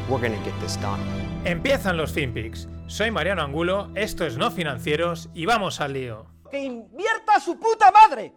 We're 0.09 0.19
going 0.19 0.37
to 0.37 0.45
get 0.45 0.59
this 0.61 0.77
done. 0.77 1.01
Empiezan 1.45 1.97
los 1.97 2.13
FinPix. 2.13 2.67
Soy 2.87 3.11
Mariano 3.11 3.43
Angulo, 3.43 3.91
esto 3.95 4.27
es 4.27 4.37
No 4.37 4.51
Financieros 4.51 5.29
y 5.33 5.47
vamos 5.47 5.81
al 5.81 5.93
lío. 5.93 6.27
¡Que 6.51 6.59
invierta 6.59 7.39
su 7.39 7.57
puta 7.59 7.93
madre! 7.93 8.35